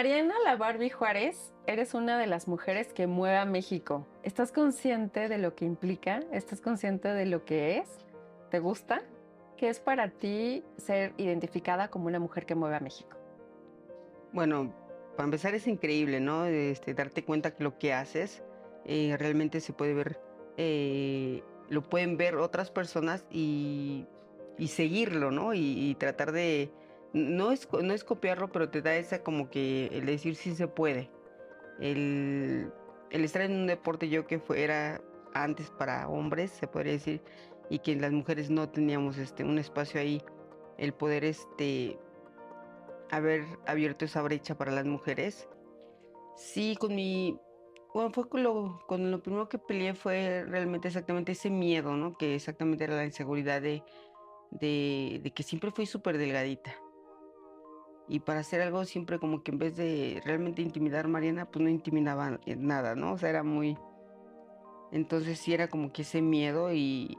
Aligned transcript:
Mariana 0.00 0.32
La 0.46 0.56
Barbie 0.56 0.88
Juárez, 0.88 1.52
eres 1.66 1.92
una 1.92 2.18
de 2.18 2.26
las 2.26 2.48
mujeres 2.48 2.90
que 2.94 3.06
mueve 3.06 3.36
a 3.36 3.44
México. 3.44 4.06
¿Estás 4.22 4.50
consciente 4.50 5.28
de 5.28 5.36
lo 5.36 5.54
que 5.54 5.66
implica? 5.66 6.22
¿Estás 6.32 6.62
consciente 6.62 7.08
de 7.08 7.26
lo 7.26 7.44
que 7.44 7.76
es? 7.76 7.98
¿Te 8.50 8.60
gusta? 8.60 9.02
¿Qué 9.58 9.68
es 9.68 9.78
para 9.78 10.08
ti 10.08 10.64
ser 10.78 11.12
identificada 11.18 11.88
como 11.88 12.06
una 12.06 12.18
mujer 12.18 12.46
que 12.46 12.54
mueve 12.54 12.76
a 12.76 12.80
México? 12.80 13.14
Bueno, 14.32 14.72
para 15.18 15.26
empezar 15.26 15.54
es 15.54 15.66
increíble, 15.66 16.18
¿no? 16.18 16.46
Este, 16.46 16.94
darte 16.94 17.22
cuenta 17.22 17.54
que 17.54 17.62
lo 17.62 17.76
que 17.76 17.92
haces 17.92 18.42
eh, 18.86 19.14
realmente 19.18 19.60
se 19.60 19.74
puede 19.74 19.92
ver, 19.92 20.18
eh, 20.56 21.42
lo 21.68 21.82
pueden 21.82 22.16
ver 22.16 22.36
otras 22.36 22.70
personas 22.70 23.26
y, 23.30 24.06
seguirlo, 24.66 25.30
¿no? 25.30 25.52
y 25.52 25.94
tratar 25.96 26.32
de, 26.32 26.70
no 27.12 27.50
es, 27.52 27.68
no 27.72 27.92
es 27.92 28.04
copiarlo, 28.04 28.50
pero 28.50 28.70
te 28.70 28.82
da 28.82 28.94
esa 28.96 29.22
como 29.22 29.50
que 29.50 29.86
el 29.86 30.06
decir 30.06 30.36
si 30.36 30.54
se 30.54 30.68
puede. 30.68 31.10
El, 31.80 32.72
estar 33.10 33.42
en 33.42 33.52
un 33.52 33.66
deporte 33.66 34.08
yo 34.08 34.26
que 34.26 34.38
fuera 34.38 35.00
antes 35.34 35.70
para 35.70 36.08
hombres, 36.08 36.50
se 36.50 36.66
podría 36.66 36.92
decir, 36.92 37.22
y 37.68 37.80
que 37.80 37.96
las 37.96 38.12
mujeres 38.12 38.50
no 38.50 38.68
teníamos 38.68 39.18
este, 39.18 39.44
un 39.44 39.58
espacio 39.58 40.00
ahí, 40.00 40.22
el 40.78 40.92
poder 40.92 41.24
este, 41.24 41.98
haber 43.10 43.44
abierto 43.66 44.04
esa 44.04 44.22
brecha 44.22 44.56
para 44.56 44.72
las 44.72 44.84
mujeres. 44.84 45.48
Sí, 46.36 46.76
con 46.78 46.94
mi... 46.94 47.38
Bueno, 47.92 48.12
fue 48.12 48.28
con 48.28 48.44
lo, 48.44 48.78
con 48.86 49.10
lo 49.10 49.20
primero 49.20 49.48
que 49.48 49.58
peleé 49.58 49.94
fue 49.94 50.44
realmente 50.46 50.86
exactamente 50.86 51.32
ese 51.32 51.50
miedo, 51.50 51.96
¿no? 51.96 52.16
Que 52.16 52.36
exactamente 52.36 52.84
era 52.84 52.94
la 52.94 53.04
inseguridad 53.04 53.60
de, 53.60 53.82
de, 54.52 55.18
de 55.20 55.30
que 55.32 55.42
siempre 55.42 55.72
fui 55.72 55.86
súper 55.86 56.16
delgadita 56.16 56.72
y 58.10 58.18
para 58.18 58.40
hacer 58.40 58.60
algo 58.60 58.84
siempre 58.84 59.20
como 59.20 59.44
que 59.44 59.52
en 59.52 59.58
vez 59.58 59.76
de 59.76 60.20
realmente 60.24 60.62
intimidar 60.62 61.04
a 61.04 61.08
Mariana, 61.08 61.44
pues 61.44 61.62
no 61.62 61.70
intimidaba 61.70 62.40
nada, 62.56 62.96
¿no? 62.96 63.12
O 63.12 63.18
sea, 63.18 63.30
era 63.30 63.44
muy... 63.44 63.78
Entonces 64.90 65.38
sí 65.38 65.54
era 65.54 65.68
como 65.68 65.92
que 65.92 66.02
ese 66.02 66.20
miedo 66.20 66.72
y... 66.72 67.16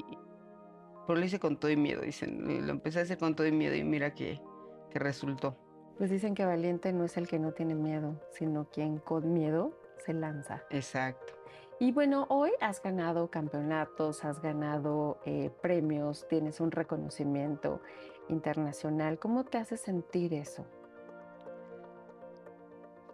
Pero 1.08 1.18
lo 1.18 1.26
hice 1.26 1.40
con 1.40 1.58
todo 1.58 1.72
y 1.72 1.78
miedo, 1.78 2.02
dicen. 2.02 2.68
Lo 2.68 2.74
empecé 2.74 3.00
a 3.00 3.04
hacer 3.04 3.18
con 3.18 3.38
todo 3.38 3.48
y 3.48 3.54
miedo 3.54 3.74
y 3.74 3.86
mira 3.86 4.14
que, 4.14 4.42
que 4.90 5.00
resultó. 5.00 5.56
Pues 5.98 6.10
dicen 6.10 6.36
que 6.36 6.44
valiente 6.44 6.92
no 6.92 7.06
es 7.06 7.16
el 7.16 7.26
que 7.26 7.40
no 7.40 7.54
tiene 7.54 7.74
miedo, 7.74 8.20
sino 8.34 8.70
quien 8.70 8.98
con 8.98 9.32
miedo 9.32 9.72
se 10.06 10.14
lanza. 10.14 10.62
Exacto. 10.72 11.36
Y 11.80 11.94
bueno, 11.94 12.26
hoy 12.28 12.52
has 12.60 12.84
ganado 12.84 13.32
campeonatos, 13.32 14.26
has 14.26 14.42
ganado 14.42 15.22
eh, 15.26 15.52
premios, 15.62 16.28
tienes 16.28 16.60
un 16.60 16.72
reconocimiento 16.72 17.82
internacional. 18.28 19.20
¿Cómo 19.20 19.46
te 19.46 19.58
hace 19.58 19.78
sentir 19.78 20.34
eso? 20.34 20.66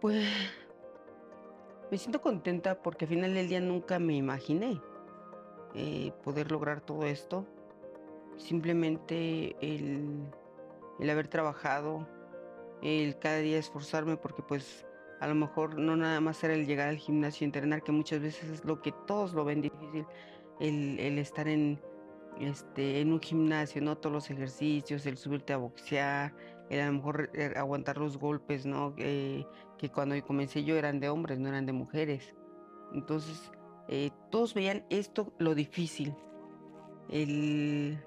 Pues 0.01 0.25
me 1.89 1.97
siento 1.97 2.21
contenta 2.21 2.81
porque 2.81 3.05
al 3.05 3.09
final 3.09 3.33
del 3.33 3.47
día 3.47 3.59
nunca 3.59 3.97
me 3.97 4.15
imaginé 4.15 4.79
eh, 5.73 6.11
poder 6.23 6.51
lograr 6.51 6.81
todo 6.81 7.05
esto. 7.05 7.45
Simplemente 8.37 9.55
el, 9.61 10.27
el 10.99 11.09
haber 11.09 11.27
trabajado, 11.27 12.07
el 12.83 13.17
cada 13.17 13.37
día 13.37 13.57
esforzarme 13.57 14.17
porque 14.17 14.43
pues 14.43 14.85
a 15.19 15.27
lo 15.27 15.33
mejor 15.33 15.79
no 15.79 15.95
nada 15.95 16.19
más 16.21 16.43
era 16.43 16.53
el 16.53 16.67
llegar 16.67 16.89
al 16.89 16.97
gimnasio 16.97 17.45
y 17.45 17.45
entrenar, 17.45 17.81
que 17.81 17.91
muchas 17.91 18.21
veces 18.21 18.49
es 18.49 18.65
lo 18.65 18.81
que 18.81 18.93
todos 19.07 19.33
lo 19.33 19.45
ven 19.45 19.61
difícil, 19.61 20.05
el, 20.59 20.99
el 20.99 21.17
estar 21.17 21.47
en, 21.47 21.81
este, 22.39 23.01
en 23.01 23.13
un 23.13 23.19
gimnasio, 23.19 23.81
¿no? 23.81 23.97
Todos 23.97 24.13
los 24.13 24.29
ejercicios, 24.29 25.07
el 25.07 25.17
subirte 25.17 25.53
a 25.53 25.57
boxear, 25.57 26.35
el 26.69 26.81
a 26.81 26.87
lo 26.87 26.93
mejor 26.93 27.29
eh, 27.33 27.53
aguantar 27.55 27.97
los 27.97 28.17
golpes, 28.17 28.65
¿no? 28.65 28.95
que 28.95 29.89
cuando 29.93 30.19
comencé 30.25 30.63
yo 30.63 30.75
eran 30.75 30.99
de 30.99 31.09
hombres, 31.09 31.39
no 31.39 31.49
eran 31.49 31.65
de 31.65 31.73
mujeres. 31.73 32.35
Entonces, 32.93 33.51
eh, 33.87 34.11
todos 34.31 34.53
veían 34.53 34.85
esto 34.89 35.33
lo 35.37 35.55
difícil, 35.55 36.13
el, 37.09 37.97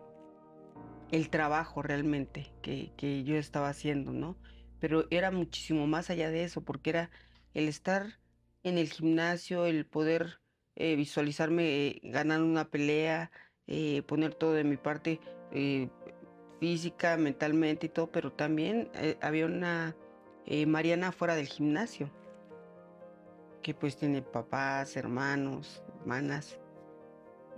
el 1.11 1.31
trabajo 1.31 1.83
realmente 1.83 2.53
que, 2.63 2.93
que 2.97 3.25
yo 3.25 3.37
estaba 3.37 3.69
haciendo, 3.69 4.13
¿no? 4.13 4.37
Pero 4.79 5.07
era 5.11 5.31
muchísimo 5.31 5.87
más 5.87 6.11
allá 6.11 6.31
de 6.31 6.45
eso, 6.45 6.63
porque 6.63 6.91
era 6.91 7.11
el 7.55 7.69
estar 7.69 8.19
en 8.63 8.79
el 8.79 8.91
gimnasio, 8.91 9.67
el 9.67 9.87
poder 9.87 10.41
eh, 10.77 10.97
visualizarme 10.97 12.01
ganando 12.03 12.47
una 12.47 12.71
pelea, 12.71 13.31
eh, 13.67 14.03
poner 14.03 14.35
todo 14.35 14.53
de 14.53 14.65
mi 14.65 14.77
parte 14.77 15.21
eh, 15.53 15.89
física, 16.61 17.17
mentalmente 17.17 17.87
y 17.87 17.89
todo, 17.89 18.07
pero 18.13 18.33
también 18.33 18.91
eh, 18.95 19.17
había 19.21 19.47
una 19.47 19.97
Mariana 20.67 21.13
fuera 21.13 21.35
del 21.35 21.47
gimnasio, 21.47 22.11
que 23.63 23.75
pues 23.75 23.97
tiene 23.97 24.23
papás, 24.23 24.97
hermanos, 24.97 25.83
hermanas, 26.01 26.59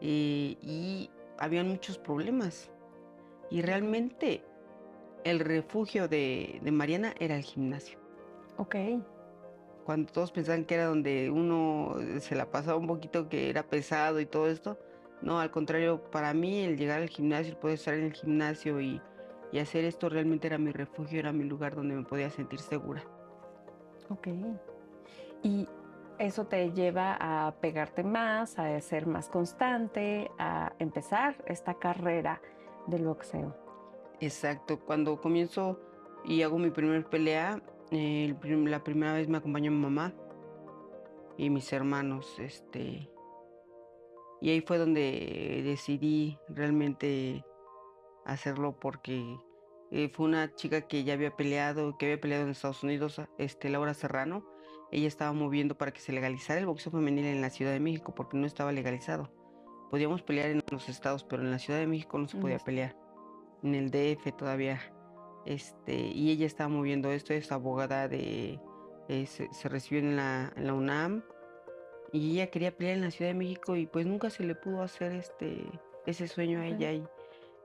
y 0.00 1.10
habían 1.38 1.68
muchos 1.68 1.98
problemas. 1.98 2.70
Y 3.50 3.62
realmente 3.62 4.44
el 5.24 5.40
refugio 5.40 6.08
de, 6.08 6.60
de 6.62 6.70
Mariana 6.70 7.14
era 7.18 7.36
el 7.36 7.42
gimnasio. 7.42 7.98
Ok 8.58 8.76
cuando 9.84 10.12
todos 10.12 10.32
pensaban 10.32 10.64
que 10.64 10.74
era 10.74 10.86
donde 10.86 11.30
uno 11.30 11.96
se 12.20 12.34
la 12.34 12.50
pasaba 12.50 12.78
un 12.78 12.86
poquito, 12.86 13.28
que 13.28 13.50
era 13.50 13.64
pesado 13.64 14.20
y 14.20 14.26
todo 14.26 14.48
esto, 14.48 14.78
no, 15.22 15.38
al 15.38 15.50
contrario, 15.50 16.02
para 16.10 16.34
mí 16.34 16.60
el 16.64 16.76
llegar 16.76 17.00
al 17.00 17.08
gimnasio, 17.08 17.52
el 17.52 17.58
poder 17.58 17.74
estar 17.74 17.94
en 17.94 18.04
el 18.04 18.12
gimnasio 18.12 18.80
y, 18.80 19.00
hacer 19.60 19.84
esto 19.84 20.08
realmente 20.08 20.46
era 20.46 20.56
mi 20.58 20.72
refugio, 20.72 21.18
era 21.18 21.30
mi 21.30 21.44
lugar 21.44 21.74
donde 21.74 21.94
me 21.94 22.04
podía 22.04 22.30
sentir 22.30 22.58
segura. 22.58 23.04
Ok. 24.08 24.28
Y 25.42 25.68
eso 26.18 26.46
te 26.46 26.72
lleva 26.72 27.16
a 27.20 27.52
pegarte 27.60 28.02
más, 28.02 28.58
a 28.58 28.80
ser 28.80 29.06
más 29.06 29.28
constante, 29.28 30.30
a 30.38 30.72
empezar 30.78 31.36
esta 31.46 31.74
carrera 31.74 32.40
del 32.86 33.04
boxeo. 33.04 33.54
Exacto. 34.20 34.80
Cuando 34.80 35.20
comienzo 35.20 35.78
y 36.24 36.42
hago 36.42 36.58
mi 36.58 36.70
primer 36.70 37.04
pelea, 37.04 37.60
la 37.90 38.82
primera 38.82 39.12
vez 39.12 39.28
me 39.28 39.36
acompañó 39.36 39.70
mi 39.70 39.78
mamá 39.78 40.14
y 41.36 41.50
mis 41.50 41.72
hermanos, 41.72 42.38
este, 42.38 43.10
y 44.42 44.50
ahí 44.50 44.60
fue 44.60 44.76
donde 44.76 45.62
decidí 45.64 46.36
realmente 46.48 47.44
hacerlo 48.24 48.76
porque 48.80 49.38
eh, 49.92 50.08
fue 50.08 50.26
una 50.26 50.52
chica 50.56 50.80
que 50.88 51.04
ya 51.04 51.12
había 51.12 51.36
peleado, 51.36 51.96
que 51.96 52.06
había 52.06 52.20
peleado 52.20 52.42
en 52.42 52.50
Estados 52.50 52.82
Unidos, 52.82 53.22
este, 53.38 53.70
Laura 53.70 53.94
Serrano. 53.94 54.44
Ella 54.90 55.06
estaba 55.06 55.32
moviendo 55.32 55.78
para 55.78 55.92
que 55.92 56.00
se 56.00 56.12
legalizara 56.12 56.58
el 56.58 56.66
boxeo 56.66 56.90
femenil 56.90 57.26
en 57.26 57.40
la 57.40 57.50
Ciudad 57.50 57.70
de 57.70 57.78
México 57.78 58.16
porque 58.16 58.36
no 58.36 58.44
estaba 58.44 58.72
legalizado. 58.72 59.32
Podíamos 59.92 60.22
pelear 60.22 60.50
en 60.50 60.60
los 60.72 60.88
estados, 60.88 61.22
pero 61.22 61.42
en 61.42 61.52
la 61.52 61.60
Ciudad 61.60 61.78
de 61.78 61.86
México 61.86 62.18
no 62.18 62.26
se 62.26 62.36
podía 62.36 62.58
pelear. 62.58 62.96
En 63.62 63.76
el 63.76 63.92
DF 63.92 64.36
todavía. 64.36 64.80
Este, 65.46 65.94
y 65.94 66.32
ella 66.32 66.46
estaba 66.46 66.68
moviendo 66.68 67.12
esto, 67.12 67.32
es 67.32 67.52
abogada 67.52 68.08
de. 68.08 68.58
Eh, 69.08 69.26
se, 69.26 69.68
recibió 69.68 70.00
en 70.00 70.16
la, 70.16 70.52
en 70.56 70.66
la 70.66 70.74
UNAM 70.74 71.22
y 72.12 72.32
ella 72.32 72.48
quería 72.48 72.76
pelear 72.76 72.96
en 72.96 73.04
la 73.04 73.10
Ciudad 73.10 73.30
de 73.30 73.38
México 73.38 73.76
y 73.76 73.86
pues 73.86 74.06
nunca 74.06 74.30
se 74.30 74.44
le 74.44 74.54
pudo 74.54 74.82
hacer 74.82 75.12
este 75.12 75.64
ese 76.06 76.28
sueño 76.28 76.60
a 76.60 76.66
ella 76.66 76.92
y 76.92 77.06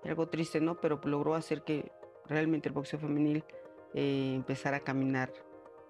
algo 0.06 0.28
triste, 0.28 0.62
¿no? 0.62 0.76
Pero 0.80 1.00
logró 1.04 1.36
hacer 1.36 1.64
que 1.64 1.92
realmente 2.28 2.70
el 2.70 2.74
boxeo 2.74 3.00
femenil 3.00 3.44
eh, 3.94 4.34
empezara 4.36 4.78
a 4.78 4.80
caminar 4.82 5.32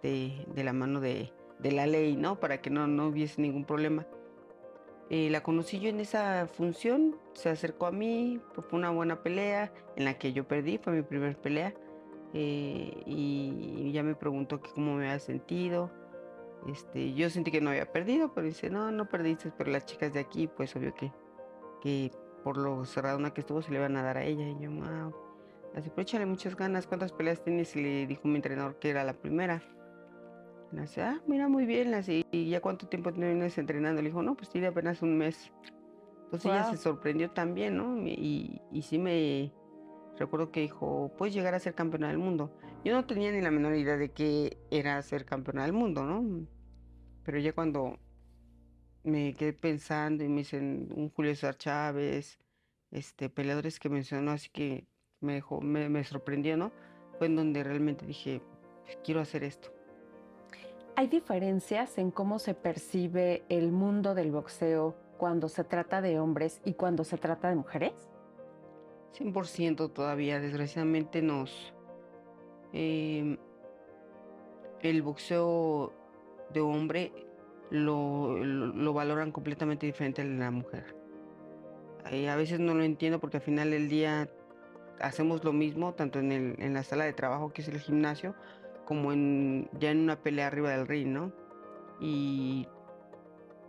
de, 0.01 0.45
la 0.55 0.73
mano 0.73 0.99
de, 1.01 1.31
la 1.61 1.85
ley, 1.85 2.15
¿no? 2.15 2.39
Para 2.39 2.61
que 2.61 2.69
no, 2.69 2.87
no 2.87 3.07
hubiese 3.07 3.41
ningún 3.41 3.65
problema. 3.65 4.05
Eh, 5.09 5.29
la 5.29 5.41
conocí 5.41 5.79
yo 5.79 5.89
en 5.89 5.99
esa 5.99 6.47
función, 6.47 7.15
se 7.33 7.49
acercó 7.49 7.85
a 7.85 7.91
mí, 7.91 8.41
fue 8.53 8.65
una 8.71 8.89
buena 8.89 9.23
pelea 9.23 9.71
en 9.95 10.05
la 10.05 10.17
que 10.17 10.33
yo 10.33 10.47
perdí, 10.47 10.77
fue 10.77 10.93
mi 10.93 11.01
primera 11.01 11.33
pelea. 11.33 11.73
Eh, 12.33 13.03
y 13.05 13.91
ya 13.93 14.03
me 14.03 14.15
preguntó 14.15 14.61
que 14.61 14.69
cómo 14.71 14.95
me 14.95 15.05
había 15.05 15.19
sentido. 15.19 15.89
Este, 16.67 17.13
yo 17.13 17.29
sentí 17.29 17.51
que 17.51 17.61
no 17.61 17.69
había 17.69 17.91
perdido, 17.91 18.33
pero 18.33 18.45
dice, 18.45 18.69
no, 18.69 18.91
no 18.91 19.07
perdiste, 19.07 19.51
pero 19.57 19.71
las 19.71 19.85
chicas 19.85 20.13
de 20.13 20.19
aquí, 20.19 20.47
pues 20.47 20.75
obvio 20.75 20.93
que, 20.93 21.11
que 21.81 22.11
por 22.43 22.57
lo 22.57 22.85
cerrada 22.85 23.33
que 23.33 23.41
estuvo 23.41 23.61
se 23.61 23.71
le 23.71 23.77
iban 23.77 23.95
a 23.95 24.03
dar 24.03 24.17
a 24.17 24.23
ella. 24.23 24.47
Y 24.47 24.59
yo, 24.59 24.71
wow. 24.71 25.13
Así, 25.75 25.89
pero 25.89 26.01
échale 26.01 26.25
muchas 26.25 26.55
ganas, 26.55 26.87
¿cuántas 26.87 27.11
peleas 27.13 27.43
tienes? 27.43 27.75
Y 27.75 27.81
le 27.81 28.07
dijo 28.07 28.27
mi 28.27 28.35
entrenador 28.35 28.79
que 28.79 28.89
era 28.89 29.03
la 29.03 29.13
primera. 29.13 29.61
Y 30.73 30.79
dice, 30.81 31.01
ah, 31.03 31.21
mira, 31.27 31.47
muy 31.47 31.65
bien, 31.65 31.93
así, 31.93 32.25
¿y 32.31 32.49
ya 32.49 32.59
cuánto 32.59 32.87
tiempo 32.87 33.13
tienes 33.13 33.57
entrenando? 33.57 34.01
Le 34.01 34.09
dijo, 34.09 34.21
no, 34.21 34.35
pues 34.35 34.49
tiene 34.49 34.67
apenas 34.67 35.01
un 35.01 35.17
mes. 35.17 35.51
Entonces 36.25 36.51
ella 36.51 36.69
se 36.71 36.77
sorprendió 36.77 37.31
también, 37.31 37.77
¿no? 37.77 37.97
Y, 38.05 38.61
y 38.69 38.81
sí 38.81 38.97
me, 38.97 39.53
recuerdo 40.17 40.51
que 40.51 40.61
dijo, 40.61 41.11
puedes 41.17 41.33
llegar 41.33 41.53
a 41.53 41.59
ser 41.59 41.73
campeona 41.73 42.09
del 42.09 42.17
mundo. 42.17 42.51
Yo 42.83 42.93
no 42.93 43.05
tenía 43.05 43.31
ni 43.31 43.41
la 43.41 43.51
menor 43.51 43.75
idea 43.75 43.97
de 43.97 44.09
qué 44.09 44.57
era 44.71 45.01
ser 45.01 45.25
campeona 45.25 45.63
del 45.63 45.73
mundo, 45.73 46.03
¿no? 46.03 46.47
Pero 47.27 47.39
ya 47.39 47.51
cuando 47.51 47.99
me 49.03 49.33
quedé 49.33 49.51
pensando 49.51 50.23
y 50.23 50.29
me 50.29 50.37
dicen 50.37 50.87
un 50.95 51.09
Julio 51.09 51.35
César 51.35 51.57
Chávez, 51.57 52.39
este, 52.89 53.29
peleadores 53.29 53.81
que 53.81 53.89
mencionó, 53.89 54.31
así 54.31 54.47
que 54.49 54.87
me 55.19 55.33
dejó, 55.33 55.59
me, 55.59 56.01
sorprendió, 56.05 56.55
¿no? 56.55 56.71
Fue 57.17 57.27
en 57.27 57.35
donde 57.35 57.65
realmente 57.65 58.05
dije, 58.05 58.41
quiero 59.03 59.19
hacer 59.19 59.43
esto. 59.43 59.73
¿Hay 60.95 61.07
diferencias 61.07 61.97
en 61.97 62.11
cómo 62.11 62.39
se 62.39 62.53
percibe 62.53 63.43
el 63.49 63.73
mundo 63.73 64.15
del 64.15 64.31
boxeo 64.31 64.95
cuando 65.17 65.49
se 65.49 65.65
trata 65.65 65.99
de 65.99 66.21
hombres 66.21 66.61
y 66.63 66.75
cuando 66.75 67.03
se 67.03 67.17
trata 67.17 67.49
de 67.49 67.57
mujeres? 67.57 68.09
100% 69.19 69.91
todavía, 69.91 70.39
desgraciadamente 70.39 71.21
nos... 71.21 71.73
Em, 72.71 73.37
el 74.81 75.01
boxeo 75.01 75.91
de 76.53 76.61
hombre 76.61 77.11
lo, 77.69 78.37
lo, 78.43 78.93
valoran 78.93 79.31
completamente 79.31 79.85
diferente 79.85 80.21
al 80.21 80.29
de 80.29 80.39
la 80.39 80.51
mujer. 80.51 80.95
Eh, 82.11 82.29
a 82.29 82.35
veces 82.35 82.59
no 82.59 82.73
lo 82.73 82.83
entiendo 82.83 83.19
porque 83.19 83.37
al 83.37 83.43
final 83.43 83.71
del 83.71 83.89
día 83.89 84.29
hacemos 84.99 85.43
lo 85.43 85.53
mismo, 85.53 85.93
tanto 85.93 86.19
en, 86.19 86.31
el, 86.31 86.55
en 86.59 86.73
la 86.73 86.83
sala 86.83 87.05
de 87.05 87.13
trabajo 87.13 87.51
que 87.51 87.61
es 87.61 87.67
el 87.67 87.79
gimnasio, 87.79 88.35
como 88.85 89.11
en, 89.11 89.69
ya 89.79 89.91
en 89.91 89.99
una 89.99 90.21
pelea 90.21 90.47
arriba 90.47 90.71
del 90.71 90.87
ring, 90.87 91.09
¿no? 91.09 91.33
Y 91.99 92.67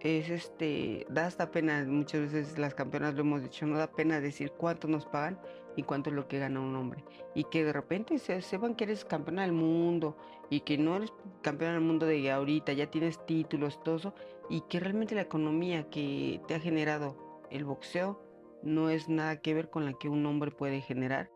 es 0.01 0.31
este, 0.31 1.07
da 1.09 1.27
hasta 1.27 1.51
pena, 1.51 1.85
muchas 1.87 2.33
veces 2.33 2.59
las 2.59 2.75
campeonas 2.75 3.15
lo 3.15 3.23
hemos 3.23 3.43
dicho, 3.43 3.67
no 3.67 3.79
da 3.79 3.91
pena 3.91 4.21
decir 4.21 4.53
cuánto 4.53 4.87
nos 4.87 5.07
pagan 5.07 5.39
y 5.79 5.85
cuánto 5.85 6.11
es 6.11 6.17
lo 6.17 6.27
que 6.27 6.41
gana 6.41 6.61
un 6.61 6.75
hombre. 6.75 7.05
Y 7.37 7.45
que 7.45 7.65
de 7.65 7.73
repente 7.73 8.19
se 8.19 8.43
sepan 8.43 8.75
que 8.75 8.83
eres 8.83 9.05
campeona 9.05 9.43
del 9.43 9.53
mundo 9.53 10.17
y 10.51 10.61
que 10.61 10.77
no 10.77 10.97
eres 10.97 11.13
campeona 11.41 11.75
del 11.75 11.83
mundo 11.83 12.05
de 12.05 12.31
ahorita, 12.33 12.73
ya 12.73 12.91
tienes 12.91 13.25
títulos, 13.27 13.81
todo 13.85 13.95
eso, 13.95 14.15
y 14.51 14.63
que 14.63 14.81
realmente 14.81 15.15
la 15.15 15.21
economía 15.21 15.89
que 15.89 16.41
te 16.49 16.57
ha 16.57 16.61
generado 16.61 17.47
el 17.51 17.65
boxeo 17.65 18.21
no 18.65 18.91
es 18.91 19.09
nada 19.09 19.41
que 19.41 19.55
ver 19.55 19.71
con 19.71 19.85
la 19.85 19.93
que 19.93 20.09
un 20.09 20.27
hombre 20.27 20.51
puede 20.51 20.81
generar. 20.81 21.31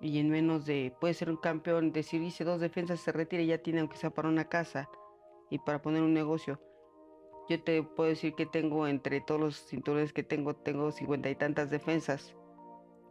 Y 0.00 0.18
en 0.18 0.30
menos 0.30 0.64
de, 0.64 0.94
puede 0.98 1.12
ser 1.12 1.28
un 1.28 1.36
campeón, 1.36 1.92
decir, 1.92 2.22
hice 2.22 2.44
dos 2.44 2.60
defensas, 2.60 3.00
se 3.00 3.12
retira 3.12 3.42
y 3.42 3.48
ya 3.48 3.58
tiene, 3.58 3.80
aunque 3.80 3.98
sea 3.98 4.08
para 4.08 4.30
una 4.30 4.48
casa 4.48 4.88
y 5.50 5.58
para 5.58 5.82
poner 5.82 6.00
un 6.00 6.14
negocio. 6.14 6.58
Yo 7.50 7.62
te 7.62 7.82
puedo 7.82 8.08
decir 8.08 8.32
que 8.34 8.46
tengo 8.46 8.86
entre 8.86 9.20
todos 9.20 9.40
los 9.40 9.66
cinturones 9.66 10.14
que 10.14 10.22
tengo, 10.22 10.56
tengo 10.56 10.90
cincuenta 10.90 11.28
y 11.28 11.34
tantas 11.34 11.68
defensas. 11.68 12.34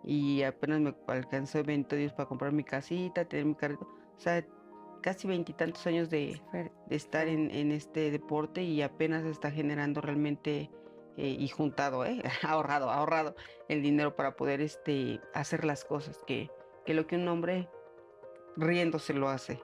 Y 0.09 0.43
apenas 0.43 0.79
me 0.79 0.95
alcanzó 1.07 1.61
20 1.61 1.93
días 1.97 2.13
para 2.13 2.29
comprar 2.29 2.53
mi 2.53 2.63
casita, 2.63 3.25
tener 3.25 3.45
mi 3.45 3.55
carrito. 3.55 3.85
O 4.15 4.19
sea, 4.19 4.41
casi 5.01 5.27
veintitantos 5.27 5.85
años 5.85 6.09
de, 6.09 6.41
de, 6.53 6.95
estar 6.95 7.27
en, 7.27 7.51
en, 7.51 7.73
este 7.73 8.09
deporte 8.09 8.63
y 8.63 8.81
apenas 8.81 9.25
está 9.25 9.51
generando 9.51 9.99
realmente 9.99 10.71
eh, 11.17 11.35
y 11.37 11.49
juntado, 11.49 12.05
¿eh? 12.05 12.23
ahorrado, 12.41 12.89
ahorrado 12.89 13.35
el 13.67 13.81
dinero 13.81 14.15
para 14.15 14.37
poder 14.37 14.61
este, 14.61 15.19
hacer 15.33 15.65
las 15.65 15.83
cosas 15.83 16.21
que, 16.25 16.49
que 16.85 16.93
lo 16.93 17.05
que 17.05 17.17
un 17.17 17.27
hombre 17.27 17.67
riéndose 18.55 19.13
lo 19.13 19.27
hace. 19.27 19.59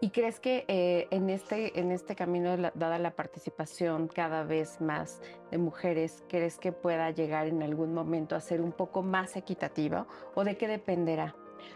¿Y 0.00 0.10
crees 0.10 0.40
que 0.40 0.64
eh, 0.68 1.08
en, 1.10 1.30
este, 1.30 1.78
en 1.78 1.90
este 1.90 2.14
camino, 2.14 2.56
dada 2.56 2.98
la 2.98 3.10
participación 3.12 4.08
cada 4.08 4.44
vez 4.44 4.80
más 4.80 5.20
de 5.50 5.58
mujeres, 5.58 6.24
crees 6.28 6.58
que 6.58 6.72
pueda 6.72 7.10
llegar 7.10 7.46
en 7.46 7.62
algún 7.62 7.94
momento 7.94 8.36
a 8.36 8.40
ser 8.40 8.60
un 8.60 8.72
poco 8.72 9.02
más 9.02 9.36
equitativa 9.36 10.06
o 10.34 10.44
de 10.44 10.56
qué 10.56 10.68
dependerá? 10.68 11.34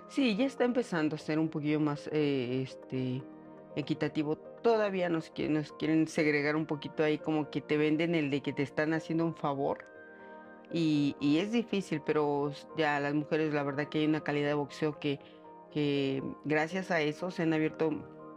Sí, 0.08 0.36
ya 0.36 0.46
está 0.46 0.64
empezando 0.64 1.16
a 1.16 1.18
ser 1.18 1.38
un 1.38 1.48
poquillo 1.48 1.80
más 1.80 2.08
eh, 2.12 2.62
este, 2.62 3.22
equitativo 3.76 4.36
todavía 4.64 5.10
nos, 5.10 5.30
nos 5.50 5.72
quieren 5.72 6.08
segregar 6.08 6.56
un 6.56 6.66
poquito 6.66 7.04
ahí, 7.04 7.18
como 7.18 7.50
que 7.50 7.60
te 7.60 7.76
venden 7.76 8.16
el 8.16 8.30
de 8.30 8.40
que 8.40 8.52
te 8.52 8.62
están 8.62 8.94
haciendo 8.94 9.24
un 9.24 9.36
favor. 9.36 9.84
Y, 10.72 11.14
es 11.38 11.52
difícil, 11.52 12.00
pero 12.04 12.50
ya 12.76 12.98
las 12.98 13.14
mujeres, 13.14 13.52
la 13.52 13.62
verdad 13.62 13.88
que 13.88 13.98
hay 13.98 14.06
una 14.06 14.22
calidad 14.22 14.48
de 14.48 14.54
boxeo 14.54 14.98
que, 14.98 15.20
que 15.74 16.22
gracias 16.44 16.92
a 16.92 17.00
eso 17.00 17.32
se 17.32 17.42
han 17.42 17.52
abierto 17.52 17.90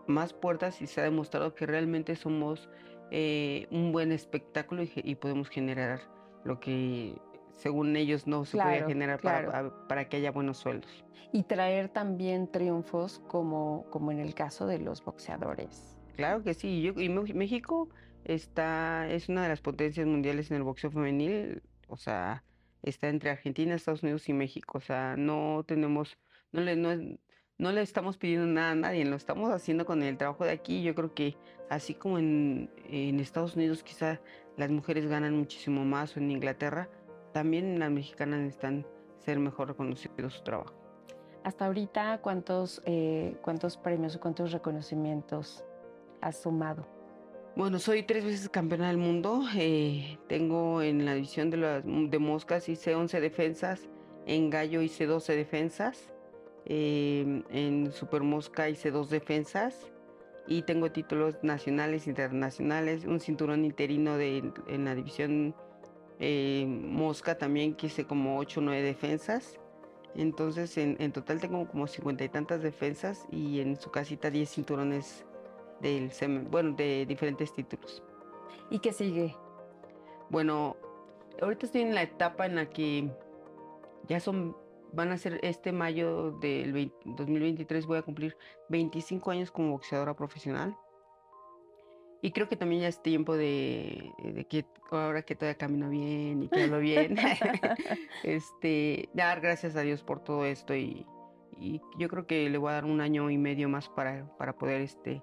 más 0.07 0.33
puertas 0.33 0.81
y 0.81 0.87
se 0.87 1.01
ha 1.01 1.03
demostrado 1.03 1.53
que 1.53 1.67
realmente 1.67 2.15
somos 2.15 2.67
eh, 3.11 3.67
un 3.69 3.91
buen 3.91 4.11
espectáculo 4.11 4.83
y, 4.83 5.15
podemos 5.15 5.47
generar 5.47 6.01
lo 6.43 6.59
que 6.59 7.15
según 7.53 7.95
ellos 7.95 8.25
no 8.25 8.43
se 8.43 8.57
puede 8.57 8.85
generar 8.85 9.21
para, 9.21 9.71
para, 9.87 10.09
que 10.09 10.17
haya 10.17 10.31
buenos 10.31 10.57
sueldos. 10.57 11.05
Y 11.31 11.43
traer 11.43 11.89
también 11.89 12.51
triunfos 12.51 13.19
como, 13.27 13.85
como 13.91 14.11
en 14.11 14.19
el 14.19 14.33
caso 14.33 14.65
de 14.65 14.79
los 14.79 15.03
boxeadores. 15.03 15.95
Claro 16.15 16.41
que 16.41 16.55
sí. 16.55 16.81
Yo, 16.81 16.99
y 16.99 17.09
México 17.09 17.89
está, 18.25 19.07
es 19.09 19.29
una 19.29 19.43
de 19.43 19.49
las 19.49 19.61
potencias 19.61 20.07
mundiales 20.07 20.49
en 20.49 20.57
el 20.57 20.63
boxeo 20.63 20.89
femenil. 20.89 21.61
O 21.87 21.97
sea, 21.97 22.43
está 22.81 23.09
entre 23.09 23.29
Argentina, 23.29 23.75
Estados 23.75 24.01
Unidos 24.01 24.27
y 24.27 24.33
México. 24.33 24.79
O 24.79 24.81
sea, 24.81 25.15
no 25.17 25.63
tenemos, 25.67 26.17
no 26.51 26.61
le, 26.61 26.75
no, 26.75 26.89
le 27.57 27.81
estamos 27.81 28.17
pidiendo 28.17 28.45
nada 28.45 28.71
a 28.71 28.75
nadie, 28.75 29.05
lo 29.05 29.15
estamos 29.15 29.51
haciendo 29.51 29.85
con 29.85 30.03
el 30.03 30.17
trabajo 30.17 30.45
de 30.45 30.51
aquí. 30.51 30.83
Yo 30.83 30.93
creo 30.95 31.13
que 31.13 31.35
así 31.69 31.93
como 31.93 32.19
en, 32.19 32.69
en 32.89 33.19
Estados 33.19 33.55
Unidos 33.55 33.83
quizá 33.83 34.21
las 34.57 34.69
mujeres 34.69 35.07
ganan 35.07 35.35
muchísimo 35.35 35.83
más 35.85 36.15
o 36.15 36.19
en 36.19 36.31
Inglaterra, 36.31 36.89
también 37.33 37.79
las 37.79 37.91
mexicanas 37.91 38.39
necesitan 38.39 38.85
ser 39.19 39.39
mejor 39.39 39.69
reconocidos 39.69 40.33
su 40.33 40.43
trabajo. 40.43 40.73
Hasta 41.43 41.65
ahorita, 41.65 42.19
¿cuántos, 42.21 42.81
eh, 42.85 43.37
cuántos 43.41 43.77
premios 43.77 44.15
o 44.15 44.19
cuántos 44.19 44.51
reconocimientos 44.51 45.63
has 46.21 46.41
sumado? 46.41 46.85
Bueno, 47.55 47.79
soy 47.79 48.03
tres 48.03 48.23
veces 48.25 48.49
campeona 48.49 48.89
del 48.89 48.97
mundo. 48.97 49.43
Eh, 49.55 50.17
tengo 50.27 50.81
en 50.81 51.05
la 51.05 51.15
división 51.15 51.49
de, 51.49 51.57
las, 51.57 51.83
de 51.85 52.19
moscas 52.19 52.69
hice 52.69 52.95
11 52.95 53.19
defensas. 53.19 53.87
En 54.25 54.49
gallo 54.49 54.81
hice 54.81 55.05
12 55.05 55.35
defensas. 55.35 56.11
Em, 56.69 57.43
en 57.49 57.91
super 57.93 58.23
mosca 58.23 58.69
hice 58.69 58.91
dos 58.91 59.09
defensas. 59.09 59.91
Y 60.47 60.61
tengo 60.61 60.91
títulos 60.91 61.35
nacionales, 61.43 62.07
internacionales. 62.07 63.05
Un 63.05 63.19
cinturón 63.19 63.65
interino 63.65 64.17
de, 64.17 64.51
en 64.67 64.85
la 64.85 64.95
división 64.95 65.55
eh, 66.19 66.65
mosca 66.67 67.37
también 67.37 67.75
que 67.75 67.87
hice 67.87 68.05
como 68.05 68.37
8 68.37 68.59
o 68.59 68.63
9 68.63 68.81
defensas. 68.81 69.59
Entonces 70.15 70.77
en, 70.77 70.95
en 70.99 71.11
total 71.11 71.39
tengo 71.39 71.67
como 71.67 71.85
cincuenta 71.87 72.23
y 72.23 72.29
tantas 72.29 72.61
defensas 72.61 73.25
y 73.29 73.59
en 73.59 73.75
su 73.75 73.91
casita 73.91 74.31
10 74.31 74.49
cinturones 74.49 75.25
del 75.81 76.11
bueno, 76.49 76.73
de 76.75 77.05
diferentes 77.05 77.53
títulos. 77.53 78.03
¿Y 78.69 78.79
qué 78.79 78.91
sigue? 78.93 79.35
Bueno, 80.29 80.75
ahorita 81.41 81.65
estoy 81.67 81.81
en 81.81 81.95
la 81.95 82.01
etapa 82.01 82.45
en 82.45 82.55
la 82.55 82.65
que 82.69 83.09
ya 84.07 84.19
son, 84.19 84.55
van 84.93 85.11
a 85.11 85.17
ser 85.17 85.39
este 85.43 85.71
mayo 85.71 86.31
del 86.39 86.91
2023, 87.05 87.85
voy 87.85 87.97
a 87.97 88.01
cumplir 88.01 88.37
25 88.69 89.31
años 89.31 89.51
como 89.51 89.71
boxeadora 89.71 90.15
profesional. 90.15 90.75
Y 92.21 92.31
creo 92.31 92.49
que 92.49 92.55
también 92.55 92.81
ya 92.81 92.87
es 92.87 93.01
tiempo 93.01 93.35
de, 93.35 94.11
que 94.49 94.65
ahora 94.89 95.21
que 95.21 95.35
todavía 95.35 95.57
camino 95.57 95.89
bien 95.89 96.43
y 96.43 96.49
que 96.49 96.63
hablo 96.63 96.79
bien, 96.79 97.15
este, 98.23 99.09
dar 99.13 99.39
gracias 99.39 99.75
a 99.75 99.81
Dios 99.81 100.03
por 100.03 100.23
todo 100.23 100.45
esto 100.45 100.75
y, 100.75 101.05
y, 101.59 101.79
yo 101.99 102.09
creo 102.09 102.25
que 102.25 102.49
le 102.49 102.57
voy 102.57 102.71
a 102.71 102.73
dar 102.73 102.85
un 102.85 103.01
año 103.01 103.29
y 103.29 103.37
medio 103.37 103.69
más 103.69 103.87
para, 103.89 104.25
para 104.37 104.57
poder 104.57 104.81
este, 104.81 105.21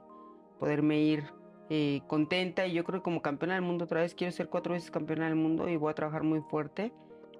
poderme 0.61 1.01
ir 1.01 1.25
eh, 1.71 2.03
contenta 2.07 2.67
y 2.67 2.75
yo 2.75 2.85
creo 2.85 3.01
que 3.01 3.05
como 3.05 3.23
campeona 3.23 3.55
del 3.55 3.63
mundo 3.63 3.87
otra 3.87 4.03
vez 4.03 4.15
quiero 4.15 4.31
ser 4.33 4.51
cuatro 4.51 4.75
veces 4.75 4.91
campeona 4.91 5.27
del 5.27 5.35
mundo 5.35 5.69
y 5.69 5.77
voy 5.77 5.91
a 5.91 5.95
trabajar 5.95 6.23
muy 6.23 6.41
fuerte. 6.41 6.93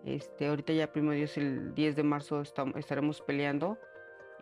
Este, 0.05 0.49
ahorita 0.49 0.73
ya 0.73 0.93
primero 0.93 1.15
Dios 1.15 1.37
el 1.39 1.75
10 1.75 1.97
de 1.97 2.03
marzo 2.03 2.43
estaremos 2.43 3.21
peleando 3.23 3.79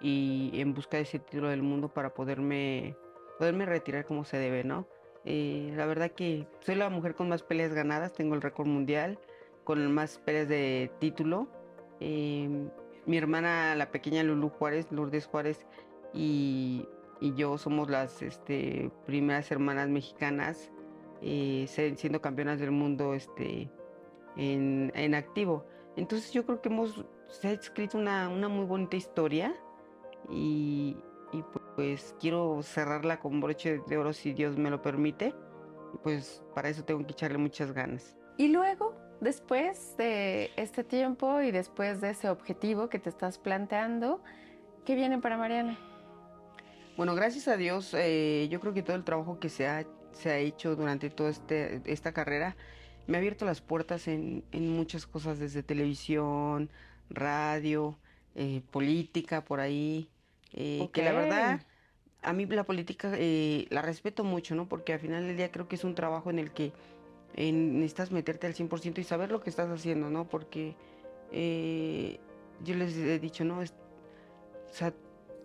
y 0.01 0.51
en 0.55 0.75
busca 0.75 0.97
de 0.97 1.05
ese 1.05 1.21
título 1.21 1.49
del 1.49 1.63
mundo 1.63 1.89
para 1.89 2.15
poderme 2.15 2.97
poderme 3.39 3.67
retirar 3.67 4.05
como 4.05 4.25
se 4.25 4.37
debe, 4.39 4.65
¿no? 4.65 4.87
Eh, 5.25 5.73
la 5.77 5.87
verdad 5.87 6.11
que 6.11 6.47
soy 6.61 6.75
la 6.75 6.91
mujer 6.91 7.15
con 7.15 7.29
más 7.29 7.43
peleas 7.43 7.73
ganadas, 7.73 8.13
tengo 8.13 8.35
el 8.35 8.43
récord 8.43 8.67
mundial 8.67 9.19
con 9.65 9.93
más 9.93 10.19
peleas 10.19 10.49
de 10.49 10.91
título. 10.99 11.49
Eh, 12.01 12.49
mi 13.07 13.17
hermana, 13.17 13.75
la 13.77 13.91
pequeña 13.91 14.23
Lulu 14.23 14.49
Juárez, 14.49 14.91
Lourdes 14.91 15.27
Juárez, 15.27 15.67
y 16.13 16.87
y 17.23 17.35
yo 17.35 17.57
somos 17.57 17.89
las 17.89 18.21
este, 18.21 18.91
primeras 19.07 19.53
hermanas 19.53 19.89
mexicanas 19.89 20.73
eh, 21.21 21.67
siendo 21.69 22.21
campeonas 22.21 22.59
del 22.59 22.73
mundo 22.73 23.15
este, 23.15 23.71
en, 24.37 25.15
activo. 25.15 25.65
Entonces 25.97 26.33
yo 26.33 26.45
creo 26.47 26.61
que 26.61 26.69
hemos 26.69 27.05
se 27.29 27.49
ha 27.49 27.53
escrito 27.53 27.99
una, 27.99 28.29
muy 28.29 28.67
bonita 28.67 28.97
historia 28.97 29.55
y, 30.31 30.97
pues 31.77 32.15
quiero 32.21 32.63
cerrarla 32.63 33.19
con 33.19 33.41
broche 33.41 33.81
de 33.87 33.97
oro 33.97 34.13
si 34.13 34.35
Dios 34.35 34.57
me 34.59 34.71
lo 34.71 34.83
permite. 34.83 35.35
Pues 36.03 36.43
para 36.55 36.69
eso 36.69 36.85
tengo 36.85 37.05
que 37.07 37.13
echarle 37.13 37.39
muchas 37.39 37.73
ganas. 37.73 38.17
Y 38.37 38.49
luego, 38.49 38.95
después 39.21 39.97
de 39.97 40.51
este 40.57 40.85
tiempo 40.85 41.41
y 41.41 41.51
después 41.51 42.01
de 42.01 42.11
ese 42.11 42.29
objetivo 42.29 42.89
que 42.89 42.99
te 42.99 43.09
estás 43.09 43.39
planteando, 43.39 44.23
¿qué 44.85 44.95
viene 44.95 45.19
para 45.19 45.37
Mariana? 45.37 45.79
Bueno, 46.97 47.15
gracias 47.15 47.49
a 47.49 47.57
Dios, 47.57 47.95
eh, 47.95 48.49
yo 48.51 48.61
creo 48.61 48.75
que 48.75 48.83
todo 48.83 48.97
el 48.97 49.05
trabajo 49.05 49.39
que 49.39 49.49
se 49.49 49.67
ha, 49.67 49.87
se 50.13 50.31
ha 50.31 50.39
hecho 50.39 50.77
durante 50.77 51.09
toda 51.09 51.31
este, 51.31 51.81
esta 51.87 52.13
carrera 52.13 52.57
me 53.07 53.17
ha 53.17 53.19
abierto 53.19 53.45
las 53.45 53.61
puertas 53.61 54.09
en, 54.09 54.45
muchas 54.53 55.07
cosas, 55.07 55.39
desde 55.39 55.63
televisión, 55.63 56.71
radio, 57.11 57.99
eh, 58.35 58.63
política, 58.71 59.45
por 59.45 59.61
ahí, 59.61 60.09
eh, 60.53 60.89
que 60.93 61.03
la 61.03 61.13
verdad 61.13 61.61
a 62.23 62.33
mí 62.33 62.47
la 62.47 62.65
política 62.65 63.13
eh, 63.17 63.67
la 63.71 63.83
respeto 63.83 64.25
mucho, 64.25 64.55
¿no? 64.55 64.69
Porque 64.69 64.93
al 64.93 65.01
final 65.01 65.27
del 65.27 65.37
día 65.37 65.51
creo 65.51 65.69
que 65.69 65.77
es 65.77 65.85
un 65.85 65.95
trabajo 65.95 66.31
en 66.31 66.39
el 66.39 66.53
que 66.53 66.73
necesitas 67.37 68.13
meterte 68.13 68.47
al 68.47 68.55
100% 68.55 68.99
y 68.99 69.05
saber 69.05 69.31
lo 69.31 69.41
que 69.41 69.51
estás 69.51 69.69
haciendo, 69.71 70.09
¿no? 70.09 70.29
Porque 70.29 70.77
eh, 71.33 72.21
yo 72.65 72.75
les 72.77 72.97
he 72.97 73.19
dicho, 73.19 73.45
¿no? 73.45 73.61
o 73.61 74.75
sea, 74.75 74.95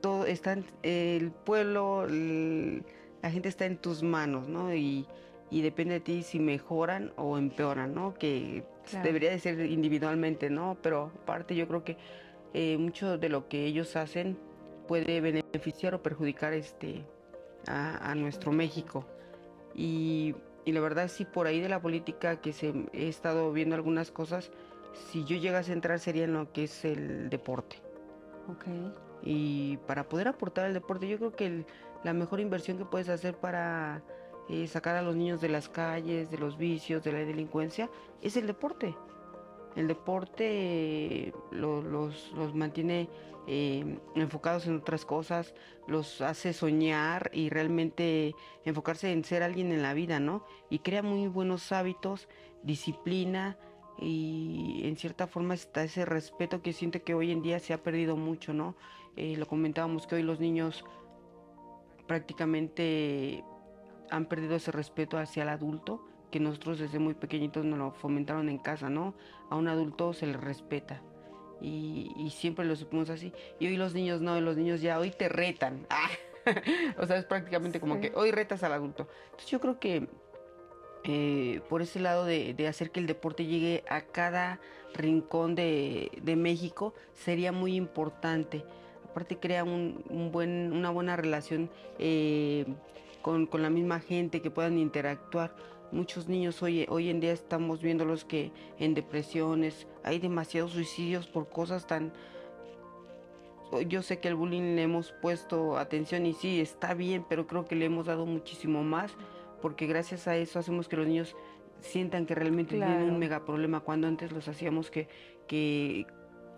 todo 0.02 0.26
está 0.26 0.54
en, 0.54 0.66
el 0.84 1.32
pueblo, 1.32 2.06
la 2.08 3.32
gente 3.32 3.50
está 3.50 3.66
en 3.66 3.78
tus 3.78 4.04
manos, 4.04 4.48
¿no? 4.48 4.74
Y, 4.74 5.08
depende 5.50 5.96
de 5.96 6.00
ti 6.02 6.24
si 6.24 6.40
mejoran 6.40 7.14
o 7.16 7.38
empeoran, 7.38 7.94
¿no? 7.94 8.14
Que 8.14 8.64
debería 9.04 9.32
de 9.32 9.40
ser 9.40 9.60
individualmente, 9.60 10.50
¿no? 10.50 10.78
Pero 10.82 11.12
aparte 11.24 11.56
yo 11.56 11.68
creo 11.68 11.84
que 11.84 11.98
eh, 12.54 12.78
mucho 12.78 13.18
de 13.18 13.30
lo 13.30 13.48
que 13.48 13.66
ellos 13.66 13.96
hacen 13.96 14.38
puede 14.88 15.22
beneficiar 15.22 15.96
o 15.96 16.02
perjudicar 16.02 16.54
este 16.54 17.06
a, 17.68 18.16
nuestro 18.16 18.52
México. 18.52 19.06
Y, 19.76 20.36
la 20.66 20.80
verdad 20.80 21.08
sí, 21.08 21.26
por 21.26 21.48
ahí 21.48 21.62
de 21.62 21.70
la 21.70 21.82
política 21.82 22.42
que 22.42 22.54
se, 22.54 22.74
he 22.94 23.08
estado 23.08 23.52
viendo 23.52 23.76
algunas 23.76 24.12
cosas, 24.12 24.52
si 25.12 25.24
yo 25.24 25.38
llegase 25.38 25.72
a 25.72 25.76
entrar 25.76 26.00
sería 26.00 26.26
en 26.26 26.34
lo 26.34 26.52
que 26.52 26.66
es 26.66 26.86
el 26.86 27.30
deporte. 27.30 27.78
Okay. 28.54 28.94
Y 29.24 29.78
para 29.88 30.08
poder 30.08 30.28
aportar 30.28 30.66
al 30.66 30.74
deporte, 30.74 31.08
yo 31.08 31.18
creo 31.18 31.36
que 31.36 31.66
la 32.04 32.14
mejor 32.14 32.40
inversión 32.40 32.78
que 32.78 32.86
puedes 32.86 33.10
hacer 33.10 33.36
para 33.36 34.02
eh, 34.50 34.68
sacar 34.68 34.96
a 34.96 35.02
los 35.02 35.16
niños 35.16 35.42
de 35.42 35.50
las 35.50 35.70
calles, 35.70 36.32
de 36.32 36.38
los 36.38 36.58
vicios, 36.58 37.04
de 37.04 37.12
la 37.12 37.20
delincuencia, 37.20 37.90
es 38.22 38.38
el 38.38 38.48
deporte. 38.48 38.96
El 39.76 39.88
deporte 39.88 41.34
los, 41.52 41.84
los 42.34 42.56
mantiene 42.56 43.10
eh, 43.50 43.98
enfocados 44.16 44.68
en 44.68 44.76
otras 44.76 45.06
cosas, 45.06 45.54
los 45.88 46.20
hace 46.20 46.52
soñar 46.52 47.32
y 47.34 47.50
realmente 47.50 48.36
enfocarse 48.66 49.14
en 49.14 49.24
ser 49.24 49.42
alguien 49.42 49.72
en 49.72 49.82
la 49.82 49.94
vida, 49.94 50.20
¿no? 50.20 50.44
Y 50.70 50.80
crea 50.80 51.02
muy 51.02 51.30
buenos 51.30 51.72
hábitos, 51.72 52.28
disciplina 52.64 53.58
y 54.00 54.82
en 54.84 54.98
cierta 54.98 55.28
forma 55.28 55.54
está 55.54 55.84
ese 55.84 56.04
respeto 56.04 56.62
que 56.62 56.74
siento 56.74 57.02
que 57.04 57.14
hoy 57.14 57.32
en 57.32 57.42
día 57.42 57.60
se 57.60 57.74
ha 57.74 57.82
perdido 57.82 58.18
mucho, 58.18 58.54
¿no? 58.54 58.76
Eh, 59.16 59.38
lo 59.38 59.48
comentábamos 59.48 60.08
que 60.08 60.16
hoy 60.16 60.24
los 60.24 60.42
niños 60.42 60.84
prácticamente 62.06 63.46
han 64.10 64.26
perdido 64.26 64.56
ese 64.56 64.72
respeto 64.72 65.18
hacia 65.18 65.44
el 65.44 65.50
adulto 65.50 66.06
que 66.32 66.40
nosotros 66.40 66.80
desde 66.80 67.00
muy 67.00 67.14
pequeñitos 67.14 67.66
nos 67.66 67.80
lo 67.80 67.92
fomentaron 67.92 68.50
en 68.50 68.58
casa, 68.58 68.90
¿no? 68.90 69.14
A 69.50 69.56
un 69.56 69.68
adulto 69.68 70.14
se 70.14 70.28
le 70.28 70.34
respeta 70.34 71.02
y, 71.62 72.32
siempre 72.36 72.66
lo 72.66 72.76
supimos 72.76 73.10
así. 73.10 73.34
Y 73.60 73.68
hoy 73.68 73.78
los 73.78 73.94
niños 73.94 74.22
no, 74.22 74.40
los 74.42 74.58
niños 74.58 74.82
ya 74.82 75.00
hoy 75.00 75.12
te 75.12 75.30
retan. 75.30 75.88
o 76.98 77.06
sea, 77.06 77.18
es 77.18 77.26
prácticamente 77.26 77.80
como 77.80 78.00
que 78.00 78.12
hoy 78.16 78.32
retas 78.32 78.64
al 78.64 78.74
adulto. 78.74 79.08
Entonces 79.26 79.50
yo 79.50 79.60
creo 79.60 79.80
que 79.80 80.08
eh, 81.04 81.62
por 81.70 81.82
ese 81.82 82.00
lado 82.00 82.26
de, 82.26 82.56
hacer 82.68 82.92
que 82.92 83.00
el 83.00 83.08
deporte 83.08 83.46
llegue 83.46 83.84
a 83.90 84.02
cada 84.02 84.60
rincón 84.94 85.56
de, 85.56 86.12
México 86.38 86.94
sería 87.14 87.52
muy 87.52 87.76
importante. 87.76 88.64
Aparte 89.10 89.38
crea 89.38 89.64
un, 89.64 90.30
buen, 90.32 90.72
una 90.74 90.90
buena 90.92 91.16
relación 91.16 91.72
eh, 91.98 92.66
con, 93.28 93.46
con 93.46 93.62
la 93.62 93.70
misma 93.70 94.00
gente, 94.00 94.42
que 94.42 94.50
puedan 94.50 94.78
interactuar. 94.78 95.54
Muchos 95.92 96.30
niños 96.30 96.64
hoy, 96.64 96.86
hoy 96.88 97.10
en 97.10 97.20
día 97.20 97.34
estamos 97.34 97.82
viéndolos 97.82 98.24
que 98.24 98.54
en 98.80 98.94
depresiones, 98.94 99.86
hay 100.02 100.20
demasiados 100.20 100.72
suicidios 100.72 101.28
por 101.28 101.50
cosas 101.50 101.86
tan... 101.86 102.14
Yo 103.90 104.02
sé 104.02 104.20
que 104.20 104.30
el 104.30 104.36
bullying 104.36 104.78
le 104.78 104.84
hemos 104.84 105.12
puesto 105.22 105.78
atención 105.78 106.26
y 106.26 106.32
sí, 106.32 106.62
está 106.62 106.94
bien, 106.94 107.26
pero 107.28 107.48
creo 107.48 107.66
que 107.66 107.76
le 107.76 107.84
hemos 107.84 108.06
dado 108.06 108.26
muchísimo 108.26 108.82
más 108.82 109.14
porque 109.62 109.88
gracias 109.88 110.30
a 110.30 110.38
eso 110.38 110.60
hacemos 110.60 110.88
que 110.88 110.96
los 110.96 111.06
niños 111.06 111.36
sientan 111.82 112.26
que 112.28 112.34
realmente 112.34 112.78
tienen 112.78 113.10
un 113.10 113.20
mega 113.20 113.44
problema 113.44 113.82
cuando 113.82 114.08
antes 114.08 114.32
los 114.32 114.48
hacíamos 114.48 114.90
que, 114.90 115.10
que, 115.48 116.06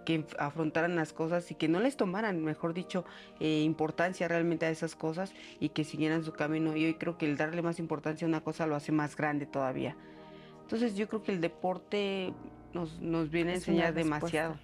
que 0.05 0.25
afrontaran 0.37 0.95
las 0.95 1.13
cosas 1.13 1.51
y 1.51 1.55
que 1.55 1.67
no 1.67 1.79
les 1.79 1.97
tomaran, 1.97 2.43
mejor 2.43 2.73
dicho, 2.73 3.05
eh, 3.39 3.61
importancia 3.61 4.27
realmente 4.27 4.65
a 4.65 4.69
esas 4.69 4.95
cosas 4.95 5.33
y 5.59 5.69
que 5.69 5.83
siguieran 5.83 6.23
su 6.23 6.33
camino. 6.33 6.75
Y 6.75 6.85
hoy 6.85 6.93
creo 6.95 7.17
que 7.17 7.25
el 7.25 7.37
darle 7.37 7.61
más 7.61 7.79
importancia 7.79 8.25
a 8.25 8.29
una 8.29 8.41
cosa 8.41 8.65
lo 8.65 8.75
hace 8.75 8.91
más 8.91 9.15
grande 9.15 9.45
todavía. 9.45 9.95
Entonces 10.61 10.95
yo 10.95 11.07
creo 11.07 11.23
que 11.23 11.31
el 11.31 11.41
deporte 11.41 12.33
nos, 12.73 12.99
nos 12.99 13.29
viene 13.29 13.51
a 13.51 13.55
enseñar 13.55 13.93
demasiado. 13.93 14.57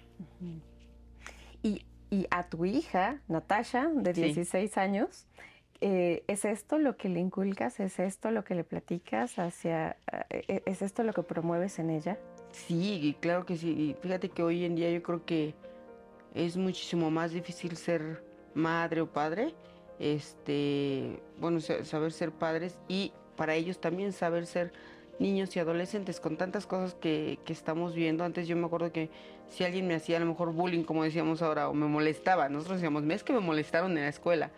y, 1.62 1.84
y, 2.10 2.26
a 2.30 2.48
tu 2.48 2.64
hija, 2.64 3.20
Natasha, 3.28 3.88
de 3.92 4.12
16 4.12 4.78
años, 4.78 5.26
eh, 5.80 6.24
¿es 6.26 6.44
esto 6.44 6.78
lo 6.78 6.96
que 6.96 7.08
le 7.08 7.20
inculcas? 7.20 7.80
¿Es 7.80 7.98
esto 7.98 8.30
lo 8.30 8.44
que 8.44 8.54
le 8.54 8.64
platicas 8.64 9.38
hacia... 9.38 9.96
Eh, 10.30 10.62
¿Es 10.64 10.82
esto 10.82 11.02
lo 11.02 11.12
que 11.12 11.22
promueves 11.22 11.78
en 11.78 11.90
ella? 11.90 12.18
Sí, 12.56 13.16
claro 13.20 13.44
que 13.44 13.56
sí. 13.56 13.94
Fíjate 14.00 14.30
que 14.30 14.42
hoy 14.42 14.64
en 14.64 14.76
día 14.76 14.90
yo 14.90 15.02
creo 15.02 15.24
que 15.24 15.54
es 16.34 16.56
muchísimo 16.56 17.10
más 17.10 17.32
difícil 17.32 17.76
ser 17.76 18.24
madre 18.54 19.02
o 19.02 19.06
padre. 19.06 19.54
Este, 19.98 21.20
bueno, 21.38 21.60
saber 21.60 22.12
ser 22.12 22.32
padres 22.32 22.78
y 22.88 23.12
para 23.36 23.54
ellos 23.54 23.78
también 23.78 24.12
saber 24.12 24.46
ser 24.46 24.72
niños 25.18 25.54
y 25.56 25.60
adolescentes 25.60 26.20
con 26.20 26.36
tantas 26.36 26.66
cosas 26.66 26.94
que, 26.94 27.38
estamos 27.46 27.94
viendo. 27.94 28.24
Antes 28.24 28.48
yo 28.48 28.56
me 28.56 28.66
acuerdo 28.66 28.90
que 28.90 29.10
si 29.48 29.64
alguien 29.64 29.86
me 29.86 29.94
hacía 29.94 30.16
a 30.16 30.20
lo 30.20 30.26
mejor 30.26 30.52
bullying, 30.52 30.84
como 30.84 31.04
decíamos 31.04 31.42
ahora, 31.42 31.68
o 31.68 31.74
me 31.74 31.86
molestaba, 31.86 32.48
nosotros 32.48 32.78
decíamos, 32.78 33.04
es 33.04 33.22
que 33.22 33.32
me 33.34 33.40
molestaron 33.40 33.96
en 33.96 34.04
la 34.04 34.08
escuela. 34.08 34.50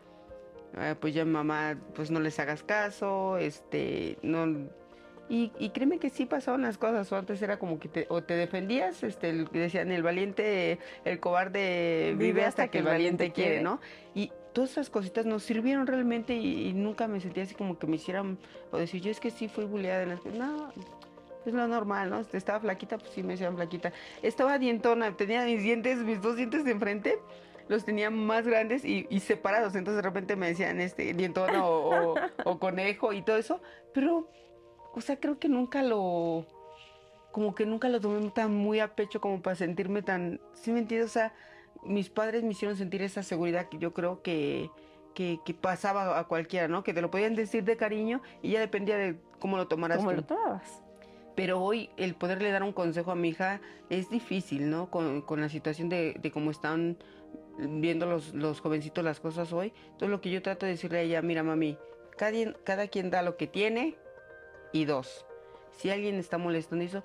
Ah, 0.76 0.94
pues 1.00 1.14
ya 1.14 1.24
mamá, 1.24 1.76
pues 1.94 2.10
no 2.10 2.20
les 2.20 2.38
hagas 2.38 2.62
caso, 2.62 3.38
este, 3.38 4.18
no, 4.22 4.68
y, 5.28 5.70
créeme 5.70 5.98
que 5.98 6.08
sí 6.10 6.24
pasaban 6.24 6.62
las 6.62 6.78
cosas, 6.78 7.10
o 7.12 7.16
antes 7.16 7.42
era 7.42 7.58
como 7.58 7.78
que 7.78 7.88
te, 7.88 8.06
o 8.08 8.22
te 8.22 8.34
defendías, 8.34 9.02
este, 9.02 9.28
el, 9.28 9.48
decían 9.52 9.92
el 9.92 10.02
valiente, 10.02 10.78
el 11.04 11.20
cobarde 11.20 12.14
vive, 12.16 12.44
hasta, 12.44 12.68
que, 12.68 12.78
el 12.78 12.84
valiente, 12.84 13.32
quiere, 13.32 13.62
¿no? 13.62 13.80
Y 14.14 14.32
todas 14.54 14.72
esas 14.72 14.90
cositas 14.90 15.26
nos 15.26 15.42
sirvieron 15.42 15.86
realmente 15.86 16.34
y, 16.34 16.72
nunca 16.72 17.08
me 17.08 17.20
sentía 17.20 17.42
así 17.42 17.54
como 17.54 17.78
que 17.78 17.86
me 17.86 17.96
hicieran, 17.96 18.38
o 18.70 18.78
decir, 18.78 19.02
yo 19.02 19.10
es 19.10 19.20
que 19.20 19.30
sí 19.30 19.48
fui 19.48 19.64
bulleada 19.64 20.02
en 20.02 20.08
las 20.10 20.24
no, 20.24 20.72
es 21.44 21.52
lo 21.52 21.68
normal, 21.68 22.10
¿no? 22.10 22.20
Estaba 22.32 22.60
flaquita, 22.60 22.96
pues 22.96 23.10
sí 23.10 23.22
me 23.22 23.34
decían 23.34 23.54
flaquita. 23.54 23.92
Estaba 24.22 24.58
dientona, 24.58 25.16
tenía 25.16 25.44
mis 25.44 25.62
dientes, 25.62 25.98
mis 25.98 26.22
dos 26.22 26.36
dientes 26.36 26.64
de 26.64 26.72
enfrente, 26.72 27.18
los 27.68 27.84
tenía 27.84 28.08
más 28.08 28.46
grandes 28.46 28.82
y, 28.84 29.06
separados, 29.20 29.74
entonces 29.74 30.02
de 30.02 30.08
repente 30.08 30.36
me 30.36 30.48
decían, 30.48 30.80
este, 30.80 31.12
dientona 31.12 31.66
o, 31.66 32.14
o 32.44 32.58
conejo 32.58 33.12
y 33.12 33.20
todo 33.20 33.36
eso, 33.36 33.60
pero 33.92 34.30
o 34.94 35.00
sea, 35.00 35.16
creo 35.16 35.38
que 35.38 35.48
nunca 35.48 35.82
lo, 35.82 36.46
como 37.32 37.54
que 37.54 37.66
nunca 37.66 37.88
lo 37.88 38.00
tomé 38.00 38.30
tan 38.30 38.54
muy 38.54 38.80
a 38.80 38.94
pecho 38.94 39.20
como 39.20 39.42
para 39.42 39.56
sentirme 39.56 40.02
tan, 40.02 40.40
¿sí 40.54 40.72
me 40.72 40.80
entiendes? 40.80 41.10
O 41.10 41.12
sea, 41.12 41.34
mis 41.84 42.10
padres 42.10 42.42
me 42.42 42.50
hicieron 42.50 42.76
sentir 42.76 43.02
esa 43.02 43.22
seguridad 43.22 43.68
que 43.68 43.78
yo 43.78 43.92
creo 43.94 44.22
que, 44.22 44.70
que, 45.14 45.38
pasaba 45.60 46.18
a 46.18 46.24
cualquiera, 46.24 46.68
¿no? 46.68 46.84
Que 46.84 46.94
te 46.94 47.02
lo 47.02 47.10
podían 47.10 47.34
decir 47.34 47.64
de 47.64 47.76
cariño 47.76 48.22
y 48.42 48.52
ya 48.52 48.60
dependía 48.60 48.96
de 48.96 49.16
cómo 49.38 49.56
lo 49.56 49.66
tomaras 49.66 49.98
¿Cómo 49.98 50.12
lo 50.12 50.24
tomabas? 50.24 50.82
Pero 51.34 51.60
hoy 51.60 51.90
el 51.96 52.14
poderle 52.14 52.50
dar 52.50 52.62
un 52.62 52.72
consejo 52.72 53.12
a 53.12 53.14
mi 53.14 53.28
hija 53.28 53.60
es 53.90 54.10
difícil, 54.10 54.70
¿no? 54.70 54.90
Con, 54.90 55.24
la 55.40 55.48
situación 55.48 55.88
de, 55.88 56.14
de, 56.20 56.30
cómo 56.32 56.50
están 56.50 56.96
viendo 57.58 58.06
los, 58.06 58.34
los 58.34 58.60
jovencitos 58.60 59.04
las 59.04 59.20
cosas 59.20 59.52
hoy. 59.52 59.72
Entonces 59.84 60.10
lo 60.10 60.20
que 60.20 60.30
yo 60.30 60.42
trato 60.42 60.66
de 60.66 60.72
decirle 60.72 60.98
a 60.98 61.02
ella, 61.02 61.22
mira 61.22 61.42
mami, 61.42 61.78
cada, 62.16 62.32
cada 62.64 62.88
quien 62.88 63.10
da 63.10 63.22
lo 63.22 63.36
que 63.36 63.46
tiene, 63.46 63.96
y 64.72 64.84
dos, 64.84 65.26
si 65.72 65.90
alguien 65.90 66.16
está 66.16 66.38
molestando 66.38 66.84
eso, 66.84 67.04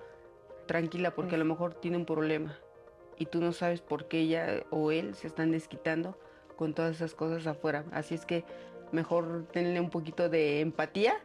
tranquila 0.66 1.14
porque 1.14 1.36
a 1.36 1.38
lo 1.38 1.46
mejor 1.46 1.74
tiene 1.74 1.98
un 1.98 2.06
problema 2.06 2.58
y 3.18 3.26
tú 3.26 3.42
no 3.42 3.52
sabes 3.52 3.82
por 3.82 4.08
qué 4.08 4.20
ella 4.22 4.64
o 4.70 4.92
él 4.92 5.16
se 5.16 5.28
están 5.28 5.52
desquitando 5.52 6.18
con 6.56 6.74
todas 6.74 6.96
esas 6.96 7.14
cosas 7.14 7.46
afuera. 7.48 7.86
Así 7.92 8.16
es 8.16 8.26
que 8.26 8.44
mejor 8.92 9.48
tenle 9.52 9.80
un 9.80 9.90
poquito 9.90 10.30
de 10.30 10.62
empatía 10.62 11.16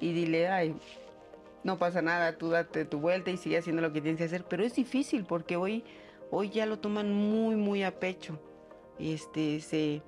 y 0.00 0.12
dile, 0.12 0.48
ay, 0.48 0.76
no 1.62 1.78
pasa 1.78 2.02
nada, 2.02 2.36
tú 2.36 2.50
date 2.50 2.84
tu 2.84 3.00
vuelta 3.00 3.30
y 3.30 3.36
sigue 3.36 3.58
haciendo 3.58 3.82
lo 3.82 3.92
que 3.92 4.00
tienes 4.00 4.18
que 4.18 4.24
hacer. 4.24 4.44
Pero 4.44 4.64
es 4.64 4.74
difícil 4.74 5.24
porque 5.24 5.56
hoy, 5.56 5.84
hoy 6.30 6.50
ya 6.50 6.66
lo 6.66 6.78
toman 6.78 7.12
muy, 7.12 7.56
muy 7.56 7.82
a 7.82 7.98
pecho. 7.98 8.38
Este, 8.98 9.60
se, 9.60 10.02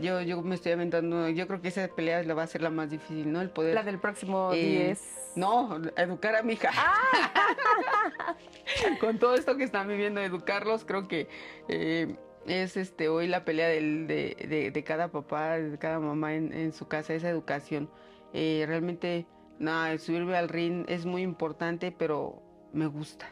yo, 0.00 0.20
yo 0.20 0.42
me 0.42 0.54
estoy 0.54 0.72
aventando, 0.72 1.28
yo 1.28 1.46
creo 1.46 1.60
que 1.60 1.68
esa 1.68 1.88
pelea 1.88 2.22
la 2.22 2.34
va 2.34 2.42
a 2.42 2.46
ser 2.46 2.62
la 2.62 2.70
más 2.70 2.90
difícil, 2.90 3.32
¿no? 3.32 3.40
El 3.40 3.50
poder. 3.50 3.74
La 3.74 3.82
del 3.82 3.98
próximo 3.98 4.52
10. 4.52 5.00
Eh, 5.00 5.24
no, 5.36 5.80
educar 5.96 6.36
a 6.36 6.42
mi 6.42 6.54
hija. 6.54 6.70
Ah. 6.72 8.36
Con 9.00 9.18
todo 9.18 9.34
esto 9.34 9.56
que 9.56 9.64
están 9.64 9.88
viviendo, 9.88 10.20
educarlos, 10.20 10.84
creo 10.84 11.08
que 11.08 11.28
eh, 11.68 12.16
es 12.46 12.76
este 12.76 13.08
hoy 13.08 13.26
la 13.26 13.44
pelea 13.44 13.68
del, 13.68 14.06
de, 14.06 14.70
de, 14.72 14.84
cada 14.84 15.08
papá, 15.08 15.58
de 15.58 15.78
cada 15.78 15.98
mamá 15.98 16.34
en, 16.34 16.72
su 16.72 16.86
casa, 16.86 17.14
esa 17.14 17.28
educación. 17.28 17.90
Eh, 18.32 18.64
realmente, 18.66 19.26
nada, 19.58 19.96
subirme 19.98 20.36
al 20.36 20.48
ring 20.48 20.84
es 20.88 21.06
muy 21.06 21.22
importante, 21.22 21.92
pero 21.92 22.42
me 22.72 22.86
gusta. 22.86 23.28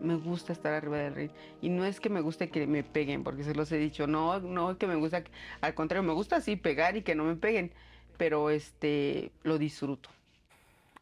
Me 0.00 0.16
gusta 0.16 0.52
estar 0.52 0.72
arriba 0.72 0.98
del 0.98 1.14
ring. 1.14 1.30
Y 1.62 1.68
no 1.68 1.84
es 1.84 2.00
que 2.00 2.08
me 2.08 2.20
guste 2.20 2.50
que 2.50 2.66
me 2.66 2.82
peguen, 2.82 3.24
porque 3.24 3.44
se 3.44 3.54
los 3.54 3.70
he 3.72 3.78
dicho. 3.78 4.06
No, 4.06 4.40
no 4.40 4.72
es 4.72 4.76
que 4.76 4.86
me 4.86 4.96
gusta, 4.96 5.22
al 5.60 5.74
contrario, 5.74 6.02
me 6.02 6.12
gusta 6.12 6.36
así 6.36 6.56
pegar 6.56 6.96
y 6.96 7.02
que 7.02 7.14
no 7.14 7.24
me 7.24 7.36
peguen. 7.36 7.72
Pero 8.16 8.50
este, 8.50 9.32
lo 9.42 9.58
disfruto. 9.58 10.10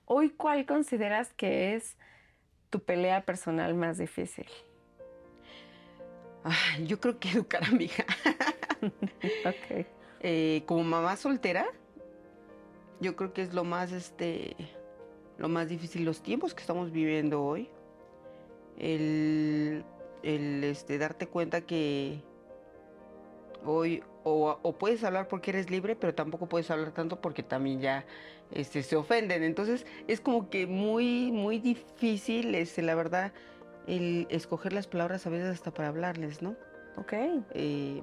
Hoy, 0.07 0.31
¿cuál 0.31 0.67
consideras 0.67 1.33
que 1.35 1.75
es 1.75 1.97
tu 2.71 2.81
pelea 2.81 3.25
personal 3.25 3.75
más 3.75 3.99
difícil? 3.99 4.47
yo 6.87 7.01
creo 7.01 7.19
que 7.19 7.29
educar 7.33 7.65
a 7.65 7.71
mi 7.71 7.85
hija. 7.85 8.05
ok. 8.83 9.87
Eh, 10.21 10.63
como 10.67 10.85
mamá 10.85 11.17
soltera, 11.17 11.67
yo 13.01 13.17
creo 13.17 13.33
que 13.33 13.43
es 13.43 13.53
lo 13.53 13.65
más, 13.65 13.93
este, 13.93 14.57
lo 15.39 15.49
más 15.49 15.69
difícil, 15.69 16.05
los 16.05 16.23
tiempos 16.23 16.55
que 16.55 16.61
estamos 16.61 16.93
viviendo 16.93 17.43
hoy. 17.43 17.69
El, 18.83 19.85
el 20.23 20.65
este, 20.65 20.99
darte 20.99 21.27
cuenta 21.27 21.63
que 21.63 22.21
hoy 23.65 24.03
o, 24.25 24.77
puedes 24.79 25.03
hablar 25.05 25.29
porque 25.29 25.51
eres 25.51 25.71
libre, 25.71 25.97
pero 25.97 26.15
tampoco 26.15 26.49
puedes 26.49 26.71
hablar 26.71 26.93
tanto 26.93 27.21
porque 27.21 27.43
también 27.43 27.81
ya 27.81 28.05
este, 28.53 28.83
se 28.83 28.97
ofenden. 28.97 29.43
Entonces 29.43 29.87
es 30.07 30.21
como 30.21 30.51
que 30.51 30.67
muy, 30.67 31.33
muy 31.33 31.59
difícil, 31.59 32.55
este, 32.55 32.83
la 32.83 32.95
verdad, 32.95 33.33
el 33.87 34.27
escoger 34.31 34.73
las 34.73 34.87
palabras 34.87 35.27
a 35.27 35.31
veces 35.31 35.49
hasta 35.49 35.73
para 35.73 35.89
hablarles, 35.89 36.43
¿no? 36.43 36.57
Ok. 36.97 37.15
Eh, 37.55 38.03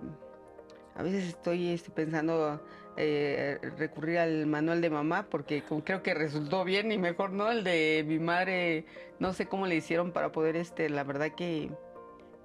a 0.99 1.01
veces 1.01 1.29
estoy 1.29 1.69
este, 1.69 1.91
pensando 1.91 2.59
eh, 2.97 3.57
recurrir 3.77 4.19
al 4.19 4.45
manual 4.47 4.81
de 4.81 4.89
mamá 4.89 5.27
porque 5.29 5.63
creo 5.85 6.03
que 6.03 6.13
resultó 6.13 6.65
bien 6.65 6.91
y 6.91 6.97
mejor 6.97 7.31
no 7.31 7.49
el 7.49 7.63
de 7.63 8.03
mi 8.05 8.19
madre 8.19 8.83
no 9.17 9.31
sé 9.31 9.45
cómo 9.45 9.65
le 9.65 9.77
hicieron 9.77 10.11
para 10.11 10.33
poder 10.33 10.57
este 10.57 10.89
la 10.89 11.05
verdad 11.05 11.31
que, 11.31 11.71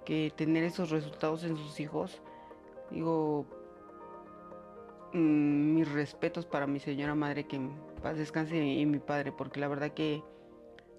que 0.05 0.33
tener 0.37 0.63
esos 0.63 0.91
resultados 0.91 1.43
en 1.43 1.57
sus 1.57 1.81
hijos. 1.81 2.23
Digo 2.93 3.45
mm, 5.13 5.75
mis 5.75 5.91
respetos 5.91 6.47
para 6.47 6.69
mi 6.69 6.79
señora 6.79 7.17
madre 7.17 7.49
que 7.49 7.61
paz 8.05 8.17
descanse 8.17 8.57
y 8.57 8.87
mi 8.87 9.01
padre 9.01 9.33
porque 9.33 9.59
la 9.59 9.67
verdad 9.67 9.91
que 9.91 10.23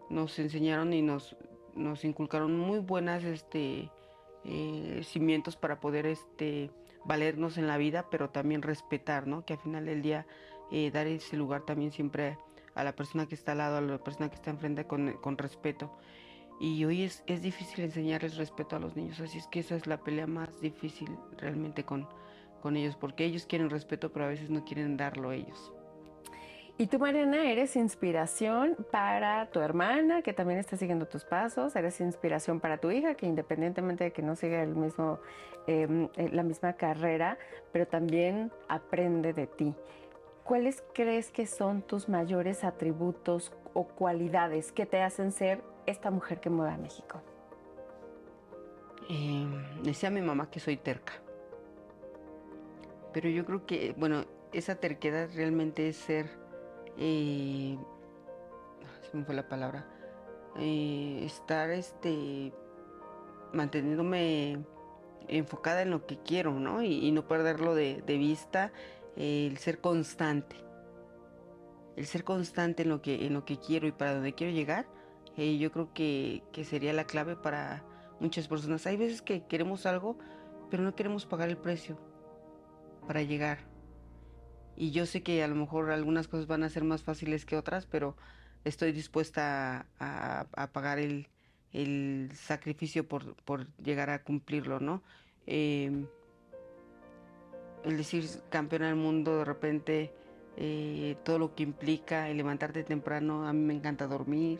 nos 0.09 0.37
enseñaron 0.39 0.91
y 0.91 1.01
nos 1.01 1.37
nos 1.73 2.03
inculcaron 2.03 2.59
muy 2.59 2.79
buenas 2.79 3.23
este 3.23 3.89
eh, 4.43 5.01
cimientos 5.05 5.55
para 5.55 5.79
poder 5.79 6.05
este 6.05 6.69
valernos 7.05 7.57
en 7.57 7.67
la 7.67 7.77
vida, 7.77 8.07
pero 8.09 8.29
también 8.29 8.61
respetar, 8.61 9.27
¿no? 9.27 9.45
Que 9.45 9.53
al 9.53 9.59
final 9.59 9.85
del 9.85 10.01
día 10.01 10.25
eh, 10.71 10.91
dar 10.91 11.07
ese 11.07 11.37
lugar 11.37 11.61
también 11.61 11.91
siempre 11.91 12.37
a 12.73 12.83
la 12.83 12.95
persona 12.95 13.27
que 13.27 13.35
está 13.35 13.53
al 13.53 13.59
lado, 13.59 13.77
a 13.77 13.81
la 13.81 13.97
persona 13.97 14.29
que 14.29 14.35
está 14.35 14.51
enfrente 14.51 14.85
con, 14.85 15.13
con 15.13 15.37
respeto. 15.37 15.97
Y 16.59 16.83
hoy 16.85 17.03
es, 17.03 17.23
es 17.27 17.41
difícil 17.41 17.83
enseñarles 17.83 18.37
respeto 18.37 18.75
a 18.75 18.79
los 18.79 18.95
niños, 18.95 19.19
así 19.19 19.37
es 19.37 19.47
que 19.47 19.59
esa 19.59 19.75
es 19.75 19.87
la 19.87 19.97
pelea 19.97 20.27
más 20.27 20.61
difícil 20.61 21.09
realmente 21.37 21.83
con, 21.83 22.07
con 22.61 22.77
ellos, 22.77 22.95
porque 22.95 23.25
ellos 23.25 23.45
quieren 23.45 23.69
respeto, 23.69 24.11
pero 24.11 24.25
a 24.25 24.29
veces 24.29 24.49
no 24.49 24.63
quieren 24.63 24.97
darlo 24.97 25.31
ellos. 25.31 25.74
Y 26.77 26.87
tú, 26.87 26.99
Mariana, 26.99 27.49
eres 27.49 27.77
inspiración 27.77 28.75
para 28.91 29.49
tu 29.49 29.61
hermana, 29.61 30.21
que 30.21 30.33
también 30.33 30.59
está 30.59 30.75
siguiendo 30.75 31.07
tus 31.07 31.23
pasos, 31.23 31.73
eres 31.77 32.01
inspiración 32.01 32.59
para 32.59 32.77
tu 32.79 32.91
hija, 32.91 33.15
que 33.15 33.25
independientemente 33.25 34.03
de 34.03 34.11
que 34.11 34.21
no 34.21 34.35
siga 34.35 34.61
el 34.61 34.75
mismo, 34.75 35.19
em, 35.67 36.09
eh, 36.17 36.29
la 36.33 36.43
misma 36.43 36.73
carrera, 36.73 37.37
pero 37.71 37.87
también 37.87 38.51
aprende 38.67 39.31
de 39.31 39.47
ti. 39.47 39.73
¿Cuáles 40.43 40.83
crees 40.93 41.31
que 41.31 41.47
son 41.47 41.81
tus 41.81 42.09
mayores 42.09 42.65
atributos 42.65 43.53
o 43.73 43.85
cualidades 43.87 44.73
que 44.73 44.85
te 44.85 45.01
hacen 45.01 45.31
ser 45.31 45.63
esta 45.85 46.11
mujer 46.11 46.41
que 46.41 46.49
mueve 46.49 46.73
a 46.73 46.77
México? 46.77 47.21
Eh, 49.09 49.47
decía 49.81 50.09
mi 50.09 50.21
mamá 50.21 50.49
que 50.51 50.59
soy 50.59 50.75
terca. 50.75 51.13
Pero 53.13 53.29
yo 53.29 53.45
creo 53.45 53.65
que, 53.65 53.95
bueno, 53.97 54.25
esa 54.51 54.75
terquedad 54.75 55.29
realmente 55.33 55.87
es 55.87 55.95
ser 55.95 56.44
eh, 56.97 57.77
se 59.09 59.17
me 59.17 59.25
fue 59.25 59.35
la 59.35 59.47
palabra, 59.47 59.85
eh, 60.57 61.23
estar 61.25 61.69
este, 61.69 62.53
manteniéndome 63.53 64.65
enfocada 65.27 65.81
en 65.81 65.91
lo 65.91 66.05
que 66.05 66.17
quiero, 66.17 66.59
¿no? 66.59 66.83
Y, 66.83 67.11
no 67.11 67.27
perderlo 67.27 67.75
de, 67.75 68.01
vista, 68.07 68.71
el 69.15 69.57
ser 69.57 69.79
constante. 69.79 70.55
El 71.95 72.05
ser 72.05 72.23
constante 72.23 72.83
en 72.83 72.89
lo 72.89 73.01
que, 73.01 73.25
en 73.25 73.33
lo 73.33 73.45
que 73.45 73.57
quiero 73.57 73.87
y 73.87 73.91
para 73.91 74.13
donde 74.13 74.33
quiero 74.33 74.53
llegar, 74.53 74.85
eh, 75.37 75.57
yo 75.57 75.71
creo 75.71 75.93
que, 75.93 76.43
que, 76.51 76.65
sería 76.65 76.93
la 76.93 77.05
clave 77.05 77.35
para 77.35 77.83
muchas 78.19 78.47
personas. 78.47 78.85
Hay 78.85 78.97
veces 78.97 79.21
que 79.21 79.45
queremos 79.45 79.85
algo, 79.85 80.17
pero 80.69 80.83
no 80.83 80.95
queremos 80.95 81.25
pagar 81.25 81.49
el 81.49 81.57
precio 81.57 81.97
para 83.07 83.21
llegar. 83.21 83.74
Y 84.77 84.91
yo 84.91 85.05
sé 85.05 85.23
que 85.23 85.43
a 85.43 85.47
lo 85.47 85.55
mejor 85.55 85.91
algunas 85.91 86.27
cosas 86.27 86.47
van 86.47 86.63
a 86.63 86.69
ser 86.69 86.83
más 86.83 87.03
fáciles 87.03 87.45
que 87.45 87.55
otras, 87.55 87.85
pero 87.85 88.15
estoy 88.65 88.91
dispuesta 88.91 89.85
a, 89.99 90.67
pagar 90.73 90.99
el, 90.99 91.27
sacrificio 92.33 93.07
por, 93.07 93.67
llegar 93.77 94.09
a 94.09 94.23
cumplirlo, 94.23 94.79
¿no? 94.79 95.01
Em, 95.45 96.07
el 97.83 97.97
decir 97.97 98.25
campeona 98.49 98.87
del 98.87 98.95
mundo, 98.95 99.39
de 99.39 99.45
repente, 99.45 100.11
eh, 100.57 101.15
todo 101.23 101.37
lo 101.37 101.55
que 101.55 101.63
implica 101.63 102.29
el 102.29 102.37
levantarte 102.37 102.83
temprano, 102.83 103.47
a 103.47 103.53
mí 103.53 103.59
me 103.59 103.73
encanta 103.73 104.07
dormir, 104.07 104.59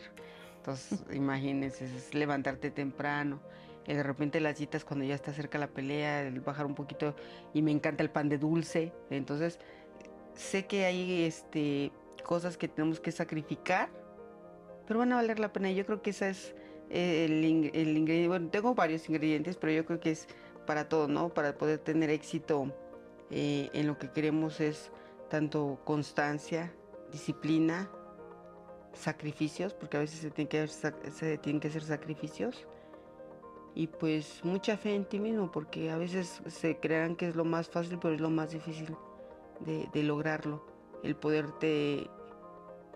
entonces 0.58 1.04
imagínense, 1.12 1.84
es 1.84 2.14
levantarte 2.14 2.70
temprano. 2.70 3.40
de 3.86 4.02
repente 4.02 4.40
las 4.40 4.58
citas 4.58 4.84
cuando 4.84 5.04
ya 5.04 5.14
está 5.14 5.32
cerca 5.32 5.58
la 5.58 5.68
pelea, 5.68 6.22
el 6.22 6.40
bajar 6.40 6.66
un 6.66 6.74
poquito 6.74 7.14
y 7.54 7.62
me 7.62 7.70
encanta 7.70 8.02
el 8.02 8.10
pan 8.10 8.28
de 8.28 8.38
dulce. 8.38 8.92
Entonces, 9.10 9.58
sé 10.36 10.66
que 10.66 10.84
hay 10.84 11.24
este, 11.24 11.90
cosas 12.22 12.56
que 12.56 12.68
tenemos 12.68 13.00
que 13.00 13.10
sacrificar, 13.10 13.88
pero 14.86 15.00
van 15.00 15.12
a 15.12 15.16
valer 15.16 15.40
la 15.40 15.52
pena. 15.52 15.70
Yo 15.70 15.84
creo 15.84 16.02
que 16.02 16.10
esa 16.10 16.28
es 16.28 16.54
el, 16.90 17.44
ingrediente. 17.44 18.28
Bueno, 18.28 18.48
tengo 18.50 18.74
varios 18.74 19.08
ingredientes, 19.08 19.56
pero 19.56 19.72
yo 19.72 19.84
creo 19.84 20.00
que 20.00 20.12
es 20.12 20.28
para 20.66 20.88
todo, 20.88 21.08
¿no? 21.08 21.30
Para 21.30 21.56
poder 21.56 21.78
tener 21.78 22.10
éxito 22.10 22.72
eh, 23.30 23.70
en 23.72 23.86
lo 23.86 23.98
que 23.98 24.10
queremos 24.10 24.60
es 24.60 24.90
tanto 25.28 25.80
constancia, 25.84 26.72
disciplina, 27.10 27.90
sacrificios, 28.92 29.74
porque 29.74 29.96
a 29.96 30.00
veces 30.00 30.20
se 30.20 30.30
tienen 30.30 30.48
que, 30.48 30.68
se 30.68 31.38
tienen 31.38 31.60
que 31.60 31.68
hacer 31.68 31.82
sacrificios. 31.82 32.66
Y 33.74 33.88
pues 33.88 34.40
mucha 34.42 34.78
fe 34.78 34.94
en 34.94 35.04
ti 35.04 35.18
mismo, 35.18 35.52
porque 35.52 35.90
a 35.90 35.98
veces 35.98 36.40
se 36.46 36.78
crean 36.78 37.14
que 37.14 37.28
es 37.28 37.36
lo 37.36 37.44
más 37.44 37.68
fácil, 37.68 37.98
pero 38.00 38.14
es 38.14 38.20
lo 38.20 38.30
más 38.30 38.52
difícil 38.52 38.96
de, 39.60 40.02
lograrlo, 40.02 40.64
el 41.02 41.16
poderte 41.16 42.10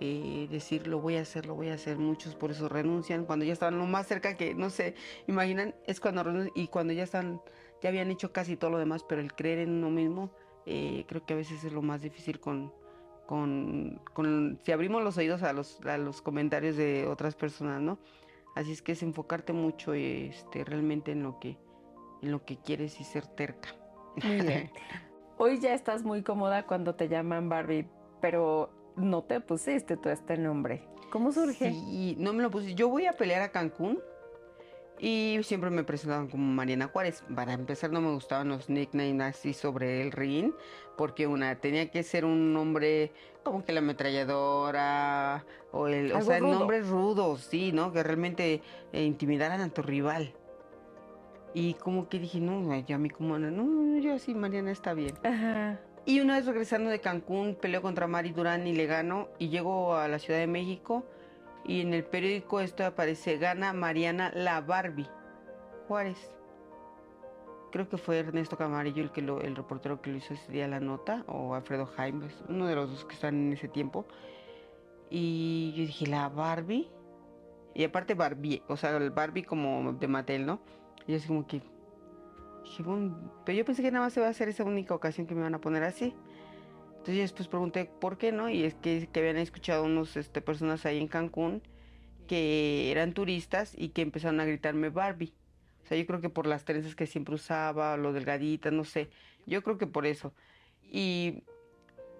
eh, 0.01 0.49
decir 0.51 0.87
lo 0.87 1.01
voy 1.01 1.17
a 1.17 1.23
hacer, 1.23 1.47
lo 1.47 1.55
voy 1.55 1.69
a 1.69 1.75
hacer. 1.75 1.99
Muchos 1.99 2.35
por 2.35 2.51
eso 2.51 2.69
renuncian 2.69 3.25
cuando 3.25 3.45
ya 3.45 3.53
están 3.53 3.79
lo 3.79 3.87
más 3.87 4.07
cerca 4.07 4.37
que, 4.37 4.55
no 4.55 4.71
sé, 4.71 4.95
imaginan, 5.27 5.75
es 5.87 6.01
cuando 6.01 6.23
renuncian 6.23 6.53
y 6.55 6.69
cuando 6.69 6.93
ya 6.93 7.05
están, 7.05 7.41
ya 7.83 7.89
habían 7.89 8.11
hecho 8.11 8.33
casi 8.33 8.57
todo 8.57 8.71
lo 8.71 8.79
demás, 8.79 9.05
pero 9.09 9.21
el 9.21 9.35
creer 9.35 9.61
en 9.61 9.71
uno 9.71 9.91
mismo, 9.91 10.31
eh, 10.67 11.05
creo 11.09 11.25
que 11.25 11.35
a 11.35 11.37
veces 11.37 11.65
es 11.65 11.73
lo 11.73 11.83
más 11.83 12.03
difícil 12.03 12.41
con, 12.41 12.73
con, 13.27 14.01
con, 14.13 14.59
si 14.63 14.73
abrimos 14.73 15.03
los 15.03 15.17
oídos 15.17 15.43
a 15.43 15.53
los, 15.53 15.81
a 15.83 15.99
los 15.99 16.23
comentarios 16.23 16.77
de 16.77 17.07
otras 17.07 17.35
personas, 17.35 17.81
¿no? 17.81 17.99
Así 18.57 18.73
es 18.73 18.83
que 18.83 18.93
es 18.93 19.03
enfocarte 19.03 19.53
mucho 19.53 19.95
este, 19.95 20.65
realmente 20.65 21.13
en 21.13 21.23
lo 21.23 21.39
que, 21.39 21.57
en 22.23 22.33
lo 22.33 22.45
que 22.45 22.59
quieres 22.59 23.01
y 23.01 23.05
ser 23.05 23.27
terca. 23.27 23.75
Muy 24.25 24.41
bien. 24.41 24.71
Hoy 25.43 25.59
ya 25.59 25.73
estás 25.73 26.05
muy 26.05 26.23
cómoda 26.23 26.67
cuando 26.67 26.95
te 26.95 27.09
llaman 27.09 27.49
Barbie, 27.49 27.89
pero 28.21 28.69
no 28.95 29.23
te 29.23 29.41
pusiste 29.41 29.97
tú 29.97 30.11
este 30.11 30.37
nombre. 30.37 30.87
¿Cómo 31.11 31.33
surge? 31.33 31.71
Sí, 31.71 32.15
no 32.19 32.35
me 32.35 32.43
lo 32.43 32.51
puse. 32.51 32.75
Yo 32.75 32.91
voy 32.91 33.07
a 33.07 33.15
pelear 33.15 33.41
a 33.41 33.51
Cancún 33.51 33.99
y 34.99 35.39
siempre 35.43 35.71
me 35.71 35.83
presentaban 35.83 36.29
como 36.29 36.45
Mariana 36.45 36.89
Juárez. 36.89 37.25
Para 37.35 37.55
empezar, 37.55 37.91
no 37.91 38.03
me 38.03 38.13
gustaban 38.13 38.51
los 38.51 38.69
nicknames 38.69 39.35
así 39.35 39.55
sobre 39.55 40.03
el 40.03 40.13
ring, 40.13 40.53
porque 40.99 41.27
una 41.27 41.59
tenía 41.59 41.91
que 41.91 42.03
ser 42.03 42.27
un 42.27 42.53
nombre 42.53 43.11
como 43.43 43.65
que 43.65 43.73
la 43.73 43.79
ametralladora 43.79 45.47
o 45.73 45.87
el, 45.87 46.13
o 46.13 46.21
sea, 46.21 46.39
nombres 46.41 46.87
rudos, 46.87 47.41
sí, 47.41 47.73
¿no? 47.73 47.95
Que 47.95 48.03
realmente 48.03 48.61
eh, 48.93 49.05
intimidaran 49.05 49.63
a 49.63 49.71
tu 49.71 49.81
rival. 49.81 50.35
Y 51.53 51.75
como 51.75 52.09
que 52.09 52.19
dije, 52.19 52.41
no, 52.41 52.79
yo 52.81 52.97
a 52.97 52.99
mí 52.99 53.11
como, 53.11 53.39
no, 53.39 53.99
yo 53.99 54.15
así, 54.15 54.35
Mariana 54.35 54.71
está 54.71 54.95
bien. 54.95 55.15
Y 56.07 56.21
una 56.21 56.37
vez 56.37 56.47
regresando 56.47 56.91
de 56.91 57.01
Cancún, 57.01 57.57
peleo 57.61 57.83
contra 57.83 58.07
Mari 58.07 58.33
Durán 58.33 58.67
y 58.67 58.75
le 58.75 58.87
gano. 58.87 59.29
Y 59.39 59.49
llego 59.49 59.97
a 59.97 60.09
la 60.09 60.19
Ciudad 60.19 60.39
de 60.39 60.47
México 60.47 61.05
y 61.65 61.83
en 61.83 61.95
el 61.95 62.05
periódico 62.05 62.61
esto 62.61 62.85
aparece, 62.85 63.37
gana 63.37 63.73
Mariana 63.73 64.33
la 64.35 64.61
Barbie 64.61 65.09
Juárez. 65.87 66.33
Creo 67.71 67.89
que 67.89 67.99
fue 67.99 68.19
Ernesto 68.19 68.57
Camarillo 68.57 69.03
el, 69.03 69.13
que 69.13 69.23
lo, 69.23 69.41
el 69.41 69.55
reportero 69.55 70.01
que 70.01 70.11
lo 70.11 70.17
hizo 70.17 70.35
ese 70.35 70.51
día 70.51 70.67
la 70.67 70.81
nota, 70.81 71.25
o 71.29 71.55
Alfredo 71.55 71.87
Jaimes, 71.87 72.35
uno 72.49 72.67
de 72.67 72.75
los 72.75 72.91
dos 72.91 73.05
que 73.05 73.15
están 73.15 73.37
en 73.37 73.53
ese 73.53 73.69
tiempo. 73.69 74.07
Y 75.11 75.73
yo 75.77 75.83
dije, 75.83 76.07
la 76.07 76.29
Barbie. 76.29 76.91
Y 77.75 77.85
aparte 77.85 78.15
Barbie, 78.15 78.63
o 78.67 78.77
sea, 78.77 78.97
el 78.97 79.11
Barbie 79.11 79.45
como 79.45 79.93
de 79.93 80.09
Mattel, 80.09 80.45
¿no? 80.45 80.61
Y 81.11 81.15
así 81.17 81.27
como 81.27 81.47
que... 81.47 81.61
Pero 83.45 83.59
yo 83.59 83.65
pensé 83.65 83.83
que 83.83 83.91
nada 83.91 84.07
más 84.07 84.13
se 84.13 84.21
iba 84.21 84.29
a 84.29 84.31
hacer 84.31 84.49
esa 84.49 84.63
única 84.63 84.95
ocasión 84.95 85.27
que 85.27 85.35
me 85.35 85.43
van 85.43 85.55
a 85.55 85.61
poner 85.61 85.83
así. 85.83 86.15
Entonces 86.91 87.17
después 87.17 87.49
pregunté 87.49 87.87
por 87.87 88.17
qué, 88.17 88.31
¿no? 88.31 88.49
Y 88.49 88.63
es 88.63 88.75
que, 88.75 89.09
que 89.13 89.21
habían 89.21 89.39
escuchado 89.39 89.85
unos 89.85 90.17
este, 90.17 90.41
personas 90.41 90.87
ahí 90.87 90.99
en 90.99 91.09
Cancún 91.09 91.63
que 92.29 92.93
eran 92.93 93.13
turistas 93.13 93.75
y 93.77 93.89
que 93.89 94.03
empezaron 94.03 94.39
a 94.39 94.45
gritarme 94.45 94.89
Barbie. 94.89 95.35
O 95.83 95.87
sea, 95.89 95.99
yo 95.99 96.07
creo 96.07 96.21
que 96.21 96.29
por 96.29 96.47
las 96.47 96.65
trenzas 96.65 96.95
que 96.95 97.07
siempre 97.07 97.35
usaba, 97.35 97.97
lo 97.97 98.13
delgadita, 98.13 98.71
no 98.71 98.85
sé. 98.85 99.11
Yo 99.47 99.65
creo 99.65 99.79
que 99.79 99.89
por 99.89 100.07
eso. 100.07 100.33
Y 100.85 101.43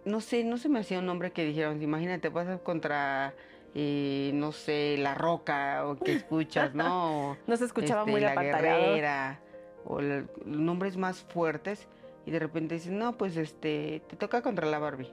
no 0.05 0.21
sé, 0.21 0.43
no 0.43 0.59
se 0.59 0.69
me 0.69 0.81
hacía 0.81 0.99
un 0.99 1.07
nombre 1.07 1.31
que 1.31 1.45
dijeron, 1.45 1.81
imagínate, 1.81 2.29
vas 2.29 2.61
contra, 2.63 3.35
eh, 3.75 4.31
no 4.35 4.53
sé, 4.53 4.97
La 4.99 5.15
Roca, 5.15 5.87
o 5.87 5.97
que 5.97 6.15
escuchas, 6.15 6.75
¿no? 6.75 7.37
no 7.47 7.57
se 7.57 7.65
escuchaba 7.65 8.01
este, 8.01 8.11
muy 8.11 8.21
La. 8.21 8.35
Guerrera, 8.35 9.41
o 9.85 10.01
nombres 10.45 10.97
más 10.97 11.23
fuertes, 11.23 11.89
y 12.27 12.31
de 12.31 12.39
repente 12.39 12.75
dicen, 12.75 12.99
no, 12.99 13.17
pues 13.17 13.37
este, 13.37 14.03
te 14.09 14.17
toca 14.17 14.43
contra 14.43 14.67
la 14.67 14.79
Barbie. 14.79 15.13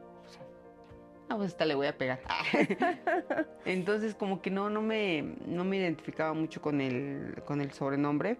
Ah, 1.29 1.35
pues 1.35 1.49
esta 1.49 1.65
le 1.65 1.75
voy 1.75 1.87
a 1.87 1.97
pegar. 1.97 2.21
Entonces, 3.65 4.15
como 4.15 4.41
que 4.41 4.49
no, 4.49 4.69
no 4.69 4.81
me, 4.81 5.35
no 5.45 5.65
me 5.65 5.77
identificaba 5.77 6.33
mucho 6.33 6.61
con 6.61 6.79
el, 6.79 7.41
con 7.45 7.59
el 7.59 7.73
sobrenombre. 7.73 8.37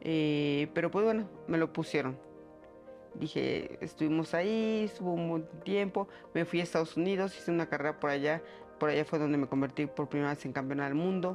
eh, 0.00 0.68
pero 0.74 0.90
pues 0.90 1.04
bueno, 1.04 1.28
me 1.46 1.58
lo 1.58 1.72
pusieron. 1.72 2.18
Dije, 3.14 3.78
estuvimos 3.80 4.34
ahí, 4.34 4.84
estuvo 4.86 5.12
un 5.12 5.28
buen 5.28 5.46
tiempo, 5.62 6.08
me 6.32 6.44
fui 6.44 6.60
a 6.60 6.64
Estados 6.64 6.96
Unidos, 6.96 7.36
hice 7.36 7.52
una 7.52 7.68
carrera 7.68 8.00
por 8.00 8.10
allá, 8.10 8.42
por 8.78 8.90
allá 8.90 9.04
fue 9.04 9.18
donde 9.18 9.38
me 9.38 9.46
convertí 9.46 9.86
por 9.86 10.08
primera 10.08 10.30
vez 10.30 10.44
en 10.44 10.52
campeona 10.52 10.84
del 10.84 10.94
mundo, 10.94 11.34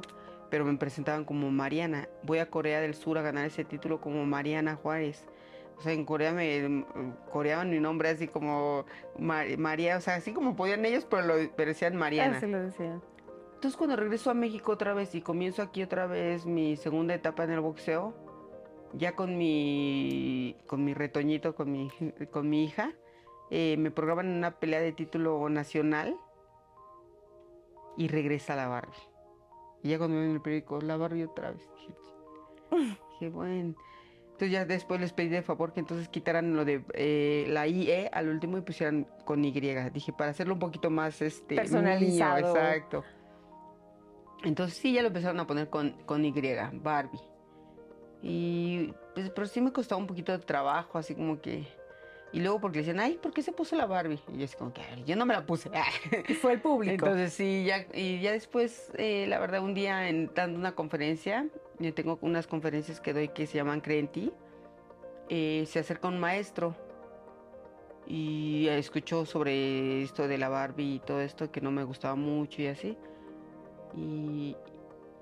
pero 0.50 0.64
me 0.64 0.76
presentaban 0.76 1.24
como 1.24 1.50
Mariana. 1.50 2.08
Voy 2.22 2.38
a 2.38 2.50
Corea 2.50 2.80
del 2.80 2.94
Sur 2.94 3.18
a 3.18 3.22
ganar 3.22 3.46
ese 3.46 3.64
título 3.64 4.00
como 4.00 4.24
Mariana 4.26 4.76
Juárez. 4.76 5.24
O 5.78 5.82
sea, 5.82 5.92
en 5.92 6.04
Corea 6.04 6.32
me 6.32 6.84
coreaban 7.32 7.70
mi 7.70 7.80
nombre 7.80 8.10
así 8.10 8.28
como 8.28 8.84
Ma- 9.18 9.44
María, 9.56 9.96
o 9.96 10.00
sea, 10.00 10.16
así 10.16 10.32
como 10.32 10.54
podían 10.54 10.84
ellos, 10.84 11.06
pero, 11.08 11.22
lo, 11.22 11.34
pero 11.56 11.68
decían 11.70 11.96
Mariana. 11.96 12.36
Así 12.36 12.46
lo 12.46 12.60
decía. 12.60 13.00
Entonces 13.54 13.76
cuando 13.76 13.96
regreso 13.96 14.30
a 14.30 14.34
México 14.34 14.72
otra 14.72 14.92
vez 14.94 15.14
y 15.14 15.20
comienzo 15.22 15.62
aquí 15.62 15.82
otra 15.82 16.06
vez 16.06 16.46
mi 16.46 16.76
segunda 16.76 17.14
etapa 17.14 17.44
en 17.44 17.50
el 17.50 17.60
boxeo, 17.60 18.14
ya 18.94 19.14
con 19.14 19.38
mi 19.38 20.56
con 20.66 20.84
mi 20.84 20.94
retoñito, 20.94 21.54
con 21.54 21.70
mi, 21.72 21.90
con 22.30 22.48
mi 22.50 22.64
hija, 22.64 22.92
eh, 23.50 23.76
me 23.78 23.90
programan 23.90 24.28
una 24.28 24.52
pelea 24.52 24.80
de 24.80 24.92
título 24.92 25.48
nacional 25.48 26.16
y 27.96 28.08
regresa 28.08 28.56
la 28.56 28.68
Barbie. 28.68 28.96
Y 29.82 29.90
ya 29.90 29.98
cuando 29.98 30.16
ven 30.16 30.26
en 30.26 30.36
el 30.36 30.42
periódico, 30.42 30.80
la 30.80 30.96
Barbie 30.96 31.24
otra 31.24 31.52
vez. 31.52 31.68
Dije. 31.74 31.94
Dije, 33.12 33.30
bueno. 33.30 33.74
Entonces 34.40 34.52
ya 34.52 34.64
después 34.64 35.00
les 35.00 35.12
pedí 35.12 35.28
de 35.28 35.42
favor 35.42 35.74
que 35.74 35.80
entonces 35.80 36.08
quitaran 36.08 36.56
lo 36.56 36.64
de 36.64 36.82
eh, 36.94 37.44
la 37.48 37.66
IE 37.66 38.08
al 38.10 38.28
último 38.28 38.56
y 38.56 38.62
pusieran 38.62 39.06
con 39.26 39.44
Y. 39.44 39.50
Dije, 39.50 40.12
para 40.14 40.30
hacerlo 40.30 40.54
un 40.54 40.60
poquito 40.60 40.88
más 40.88 41.20
este 41.20 41.56
Personalizado. 41.56 42.38
exacto. 42.38 43.04
Entonces 44.42 44.78
sí, 44.78 44.94
ya 44.94 45.02
lo 45.02 45.08
empezaron 45.08 45.38
a 45.40 45.46
poner 45.46 45.68
con, 45.68 45.90
con 46.06 46.24
Y, 46.24 46.32
Barbie. 46.72 47.20
Y 48.22 48.94
pues, 49.14 49.30
pero 49.30 49.46
sí 49.46 49.60
me 49.60 49.72
costaba 49.72 50.00
un 50.00 50.06
poquito 50.06 50.32
de 50.32 50.38
trabajo, 50.38 50.98
así 50.98 51.14
como 51.14 51.40
que... 51.40 51.66
Y 52.32 52.40
luego 52.40 52.60
porque 52.60 52.78
decían, 52.78 53.00
ay, 53.00 53.18
¿por 53.20 53.32
qué 53.32 53.42
se 53.42 53.50
puso 53.52 53.74
la 53.74 53.86
Barbie? 53.86 54.20
Y 54.32 54.38
yo 54.38 54.44
así 54.44 54.56
como 54.56 54.72
que, 54.72 54.82
"Ay, 54.82 55.02
yo 55.04 55.16
no 55.16 55.26
me 55.26 55.34
la 55.34 55.44
puse. 55.44 55.68
Y 56.28 56.34
fue 56.34 56.52
el 56.52 56.60
público. 56.60 56.92
Entonces 57.06 57.32
sí, 57.32 57.64
ya, 57.64 57.86
y 57.92 58.20
ya 58.20 58.30
después, 58.32 58.92
eh, 58.96 59.26
la 59.28 59.40
verdad, 59.40 59.62
un 59.62 59.74
día 59.74 60.08
en, 60.08 60.30
dando 60.34 60.58
una 60.58 60.72
conferencia, 60.76 61.48
yo 61.80 61.92
tengo 61.92 62.18
unas 62.22 62.46
conferencias 62.46 63.00
que 63.00 63.12
doy 63.12 63.28
que 63.28 63.46
se 63.46 63.58
llaman 63.58 63.80
Cree 63.80 63.98
en 63.98 64.08
ti, 64.08 64.32
eh, 65.28 65.64
se 65.66 65.80
acerca 65.80 66.06
un 66.08 66.20
maestro 66.20 66.76
y 68.06 68.66
escuchó 68.68 69.24
sobre 69.26 70.02
esto 70.02 70.26
de 70.28 70.38
la 70.38 70.48
Barbie 70.48 70.94
y 70.94 70.98
todo 71.00 71.20
esto 71.20 71.50
que 71.50 71.60
no 71.60 71.70
me 71.70 71.84
gustaba 71.84 72.14
mucho 72.14 72.62
y 72.62 72.66
así. 72.68 72.96
Y, 73.96 74.56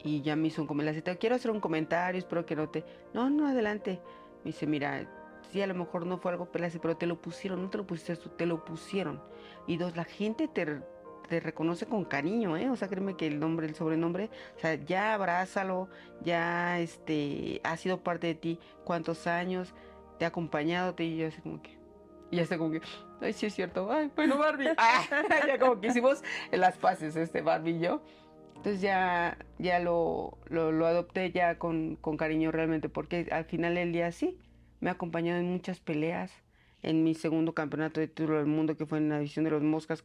y 0.02 0.22
ya 0.22 0.36
me 0.36 0.48
hizo 0.48 0.62
un 0.62 0.68
comentario, 0.68 1.02
quiero 1.18 1.36
hacer 1.36 1.50
un 1.50 1.60
comentario, 1.60 2.18
espero 2.18 2.44
que 2.44 2.54
no 2.56 2.68
te... 2.68 2.84
No, 3.14 3.28
no, 3.30 3.46
adelante. 3.46 4.00
Me 4.44 4.50
dice, 4.52 4.66
mira, 4.66 5.06
sí, 5.48 5.62
a 5.62 5.66
lo 5.66 5.74
mejor 5.74 6.06
no 6.06 6.18
fue 6.18 6.32
algo 6.32 6.50
pelazo, 6.50 6.80
pero 6.80 6.96
te 6.96 7.06
lo 7.06 7.20
pusieron, 7.20 7.62
no 7.62 7.70
te 7.70 7.78
lo 7.78 7.86
pusiste 7.86 8.16
tú, 8.16 8.30
te 8.30 8.46
lo 8.46 8.64
pusieron. 8.64 9.22
Y 9.66 9.76
dos, 9.76 9.96
la 9.96 10.04
gente 10.04 10.48
te, 10.48 10.80
te 11.28 11.40
reconoce 11.40 11.86
con 11.86 12.04
cariño, 12.04 12.56
¿eh? 12.56 12.70
O 12.70 12.76
sea, 12.76 12.88
créeme 12.88 13.16
que 13.16 13.26
el 13.26 13.38
nombre, 13.40 13.66
el 13.66 13.74
sobrenombre, 13.74 14.30
o 14.56 14.60
sea, 14.60 14.74
ya 14.74 15.14
abrázalo, 15.14 15.88
ya, 16.22 16.80
este, 16.80 17.60
ha 17.64 17.76
sido 17.76 18.02
parte 18.02 18.28
de 18.28 18.34
ti, 18.34 18.60
cuántos 18.84 19.26
años, 19.26 19.74
te 20.18 20.24
ha 20.24 20.28
acompañado, 20.28 20.94
te, 20.94 21.04
y 21.04 21.16
yo 21.18 21.28
así 21.28 21.40
como 21.40 21.62
que, 21.62 21.78
y 22.30 22.36
ya 22.36 22.42
está 22.42 22.58
como 22.58 22.70
que, 22.72 22.80
ay, 23.20 23.32
sí 23.32 23.46
es 23.46 23.54
cierto, 23.54 23.90
ay, 23.90 24.10
bueno, 24.14 24.38
Barbie, 24.38 24.70
Ah, 24.76 25.02
ya 25.46 25.58
como 25.58 25.80
que 25.80 25.88
hicimos 25.88 26.22
las 26.50 26.78
paces, 26.78 27.16
este, 27.16 27.42
Barbie 27.42 27.76
y 27.76 27.80
yo. 27.80 28.02
Entonces 28.56 28.80
ya, 28.80 29.38
ya 29.58 29.78
lo, 29.78 30.36
lo, 30.46 30.72
lo 30.72 30.86
adopté 30.86 31.30
ya 31.30 31.58
con, 31.58 31.94
con 31.96 32.16
cariño 32.16 32.50
realmente, 32.50 32.88
porque 32.88 33.28
al 33.30 33.44
final 33.44 33.76
del 33.76 33.92
día 33.92 34.10
sí, 34.10 34.36
me 34.80 34.90
ha 34.90 34.94
acompañado 34.94 35.40
en 35.40 35.50
muchas 35.50 35.80
peleas, 35.80 36.30
en 36.82 37.02
mi 37.04 37.14
segundo 37.14 37.52
campeonato 37.54 38.00
de 38.00 38.08
título 38.08 38.36
del 38.38 38.46
mundo, 38.46 38.76
que 38.76 38.86
fue 38.86 38.98
en 38.98 39.08
la 39.08 39.18
división 39.18 39.44
de 39.44 39.50
los 39.50 39.62
moscas, 39.62 40.04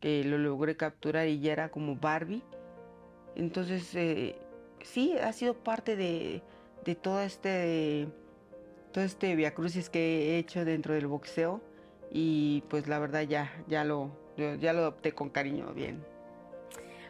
que 0.00 0.24
lo 0.24 0.38
logré 0.38 0.76
capturar 0.76 1.28
y 1.28 1.40
ya 1.40 1.52
era 1.52 1.68
como 1.70 1.96
Barbie. 1.96 2.42
Entonces, 3.36 3.94
eh, 3.94 4.36
sí, 4.82 5.14
ha 5.18 5.32
sido 5.32 5.54
parte 5.54 5.96
de, 5.96 6.42
de 6.84 6.94
todo 6.94 7.20
este, 7.20 8.06
todo 8.92 9.04
este 9.04 9.34
viacrucis 9.36 9.90
que 9.90 10.34
he 10.34 10.38
hecho 10.38 10.64
dentro 10.64 10.94
del 10.94 11.06
boxeo 11.06 11.60
y 12.10 12.62
pues 12.68 12.86
la 12.86 12.98
verdad 12.98 13.22
ya, 13.22 13.52
ya 13.66 13.84
lo, 13.84 14.10
ya 14.36 14.72
lo 14.72 14.80
adopté 14.80 15.12
con 15.12 15.30
cariño, 15.30 15.72
bien. 15.74 16.02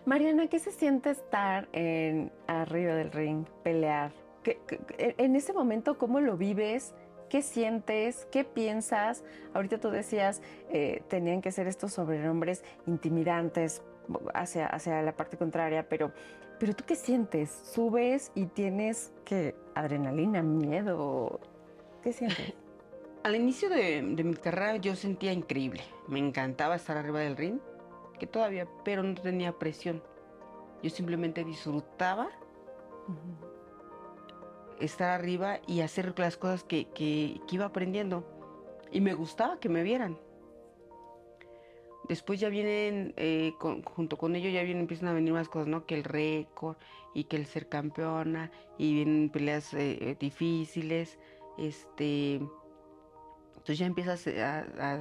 Mariana, 0.06 0.48
¿qué 0.48 0.58
se 0.58 0.70
siente 0.70 1.10
estar 1.10 1.68
en, 1.72 2.30
arriba 2.46 2.94
del 2.94 3.10
ring, 3.10 3.46
pelear? 3.62 4.12
¿Qué- 4.42 4.60
qué- 4.66 5.14
en 5.16 5.34
ese 5.36 5.52
momento, 5.54 5.96
¿cómo 5.96 6.20
lo 6.20 6.36
vives? 6.36 6.94
¿Qué 7.34 7.42
sientes? 7.42 8.28
¿Qué 8.30 8.44
piensas? 8.44 9.24
Ahorita 9.54 9.78
tú 9.78 9.90
decías, 9.90 10.40
eh, 10.70 11.02
tenían 11.08 11.42
que 11.42 11.50
ser 11.50 11.66
estos 11.66 11.92
sobrenombres 11.92 12.62
intimidantes 12.86 13.82
hacia, 14.32 14.68
hacia 14.68 15.02
la 15.02 15.16
parte 15.16 15.36
contraria, 15.36 15.88
pero, 15.88 16.12
pero 16.60 16.76
¿tú 16.76 16.84
qué 16.86 16.94
sientes? 16.94 17.50
¿Subes 17.50 18.30
y 18.36 18.46
tienes 18.46 19.12
que 19.24 19.56
adrenalina, 19.74 20.44
miedo? 20.44 21.40
¿Qué 22.04 22.12
sientes? 22.12 22.54
Al 23.24 23.34
inicio 23.34 23.68
de, 23.68 24.00
de 24.00 24.22
mi 24.22 24.34
carrera 24.34 24.76
yo 24.76 24.94
sentía 24.94 25.32
increíble, 25.32 25.82
me 26.06 26.20
encantaba 26.20 26.76
estar 26.76 26.96
arriba 26.96 27.18
del 27.18 27.36
ring, 27.36 27.58
que 28.16 28.28
todavía, 28.28 28.68
pero 28.84 29.02
no 29.02 29.12
tenía 29.16 29.58
presión. 29.58 30.00
Yo 30.84 30.90
simplemente 30.90 31.42
disfrutaba 31.42 32.28
estar 34.80 35.10
arriba 35.10 35.60
y 35.66 35.80
hacer 35.80 36.18
las 36.18 36.36
cosas 36.36 36.64
que, 36.64 36.86
que- 36.90 37.40
que 37.46 37.54
iba 37.56 37.66
aprendiendo. 37.66 38.24
Y 38.90 39.00
me 39.00 39.14
gustaba 39.14 39.58
que 39.60 39.68
me 39.68 39.82
vieran. 39.82 40.18
Después 42.08 42.38
ya 42.38 42.50
vienen, 42.50 43.14
eh, 43.16 43.54
con- 43.58 43.82
junto 43.82 44.18
con 44.18 44.36
ello 44.36 44.50
ya 44.50 44.62
vienen, 44.62 44.82
empiezan 44.82 45.08
a 45.08 45.14
venir 45.14 45.32
más 45.32 45.48
cosas, 45.48 45.68
¿no? 45.68 45.86
Que 45.86 45.94
el 45.94 46.04
récord 46.04 46.76
y 47.14 47.24
que 47.24 47.36
el 47.36 47.46
ser 47.46 47.68
campeona 47.68 48.50
y 48.76 48.92
vienen 48.94 49.30
peleas 49.30 49.72
eh, 49.72 49.98
eh, 50.00 50.16
difíciles. 50.20 51.18
Este, 51.56 52.34
entonces 53.54 53.78
ya 53.78 53.86
empiezas 53.86 54.26
a, 54.26 54.66
a 54.78 55.00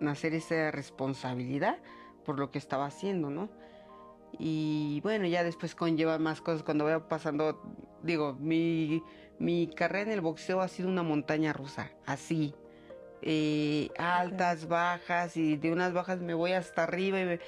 nacer 0.00 0.34
esa 0.34 0.70
responsabilidad 0.70 1.78
por 2.24 2.38
lo 2.38 2.50
que 2.50 2.58
estaba 2.58 2.86
haciendo, 2.86 3.30
¿no? 3.30 3.48
Y 4.38 5.00
bueno, 5.02 5.26
ya 5.26 5.44
después 5.44 5.74
conlleva 5.74 6.18
más 6.18 6.40
cosas 6.42 6.62
cuando 6.62 6.84
vaya 6.84 7.08
pasando, 7.08 7.62
digo, 8.02 8.34
mi, 8.40 9.02
mi 9.38 9.68
carrera 9.68 10.10
en 10.10 10.12
el 10.12 10.20
boxeo 10.20 10.60
ha 10.60 10.68
sido 10.68 10.88
una 10.88 11.02
montaña 11.02 11.52
rusa, 11.52 11.90
así. 12.06 12.54
eh, 13.24 13.90
altas, 13.98 14.66
bajas, 14.66 15.36
y 15.36 15.56
de 15.56 15.72
unas 15.72 15.92
bajas 15.92 16.20
me 16.20 16.34
voy 16.34 16.52
hasta 16.52 16.82
arriba 16.82 17.20
y 17.20 17.24
me- 17.24 17.40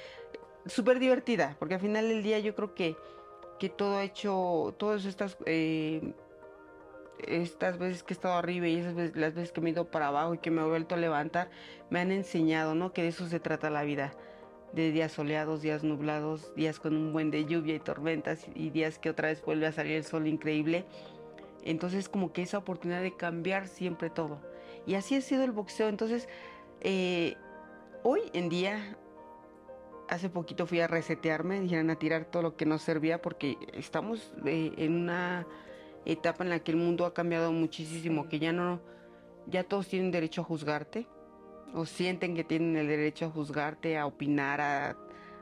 súper 0.67 0.99
divertida, 0.99 1.55
porque 1.59 1.73
al 1.75 1.81
final 1.81 2.07
del 2.07 2.23
día 2.23 2.39
yo 2.39 2.55
creo 2.55 2.73
que, 2.73 2.95
que 3.59 3.67
todo 3.69 3.97
ha 3.97 4.03
hecho, 4.03 4.73
todas 4.77 5.03
estas, 5.05 5.37
eh, 5.45 6.13
estas 7.27 7.77
veces 7.77 8.03
que 8.03 8.13
he 8.13 8.15
estado 8.15 8.35
arriba 8.35 8.67
y 8.67 8.77
esas 8.77 8.95
veces- 8.95 9.15
las 9.15 9.33
veces 9.33 9.51
que 9.51 9.61
me 9.61 9.69
he 9.69 9.73
ido 9.73 9.85
para 9.91 10.07
abajo 10.07 10.33
y 10.33 10.37
que 10.37 10.51
me 10.51 10.61
he 10.61 10.65
vuelto 10.65 10.95
a 10.95 10.97
levantar, 10.97 11.49
me 11.89 11.99
han 11.99 12.11
enseñado, 12.11 12.75
¿no? 12.75 12.93
Que 12.93 13.01
de 13.03 13.09
eso 13.09 13.27
se 13.27 13.39
trata 13.39 13.69
la 13.69 13.83
vida 13.83 14.13
de 14.75 14.91
días 14.91 15.13
soleados, 15.13 15.61
días 15.61 15.83
nublados, 15.83 16.53
días 16.55 16.79
con 16.79 16.95
un 16.97 17.13
buen 17.13 17.31
de 17.31 17.45
lluvia 17.45 17.75
y 17.75 17.79
tormentas 17.79 18.45
y 18.53 18.69
días 18.71 18.99
que 18.99 19.09
otra 19.09 19.29
vez 19.29 19.43
vuelve 19.43 19.67
a 19.67 19.71
salir 19.71 19.93
el 19.93 20.03
sol 20.03 20.27
increíble. 20.27 20.85
Entonces 21.63 22.09
como 22.09 22.33
que 22.33 22.41
esa 22.41 22.57
oportunidad 22.57 23.01
de 23.01 23.15
cambiar 23.15 23.67
siempre 23.67 24.09
todo. 24.09 24.39
Y 24.85 24.95
así 24.95 25.15
ha 25.15 25.21
sido 25.21 25.45
el 25.45 25.51
boxeo. 25.51 25.87
Entonces, 25.87 26.27
eh, 26.81 27.35
hoy 28.03 28.21
en 28.33 28.49
día 28.49 28.97
hace 30.09 30.29
poquito 30.29 30.67
fui 30.67 30.81
a 30.81 30.87
resetearme, 30.87 31.61
dijeron 31.61 31.89
a 31.89 31.95
tirar 31.95 32.25
todo 32.25 32.43
lo 32.43 32.57
que 32.57 32.65
no 32.65 32.77
servía 32.77 33.21
porque 33.21 33.57
estamos 33.73 34.33
eh, 34.45 34.73
en 34.77 34.93
una 34.93 35.47
etapa 36.03 36.43
en 36.43 36.49
la 36.49 36.59
que 36.59 36.71
el 36.71 36.77
mundo 36.77 37.05
ha 37.05 37.13
cambiado 37.13 37.51
muchísimo, 37.51 38.27
que 38.27 38.39
ya 38.39 38.51
no, 38.51 38.81
ya 39.47 39.63
todos 39.63 39.87
tienen 39.87 40.11
derecho 40.11 40.41
a 40.41 40.43
juzgarte 40.43 41.07
o 41.75 41.85
sienten 41.85 42.35
que 42.35 42.43
tienen 42.43 42.75
el 42.77 42.87
derecho 42.87 43.25
a 43.25 43.29
juzgarte, 43.29 43.97
a 43.97 44.05
opinar, 44.05 44.61
a, 44.61 44.97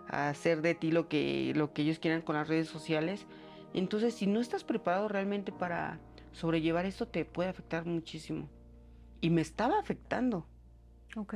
a 0.08 0.30
hacer 0.30 0.62
de 0.62 0.74
ti 0.76 0.92
lo 0.92 1.08
que, 1.08 1.54
lo 1.56 1.74
que 1.74 1.84
ellos 1.84 2.00
quieran 2.00 2.22
con 2.22 2.36
las 2.36 2.48
redes 2.48 2.68
sociales. 2.68 3.28
Entonces, 3.74 4.16
si 4.16 4.28
no 4.28 4.42
estás 4.42 4.64
preparado 4.64 5.08
realmente 5.08 5.52
para 5.52 6.00
sobrellevar 6.32 6.86
esto, 6.86 7.08
te 7.08 7.24
puede 7.24 7.50
afectar 7.50 7.86
muchísimo. 7.86 8.50
Y 9.22 9.30
me 9.30 9.42
estaba 9.42 9.80
afectando. 9.80 10.46
Ok. 11.16 11.36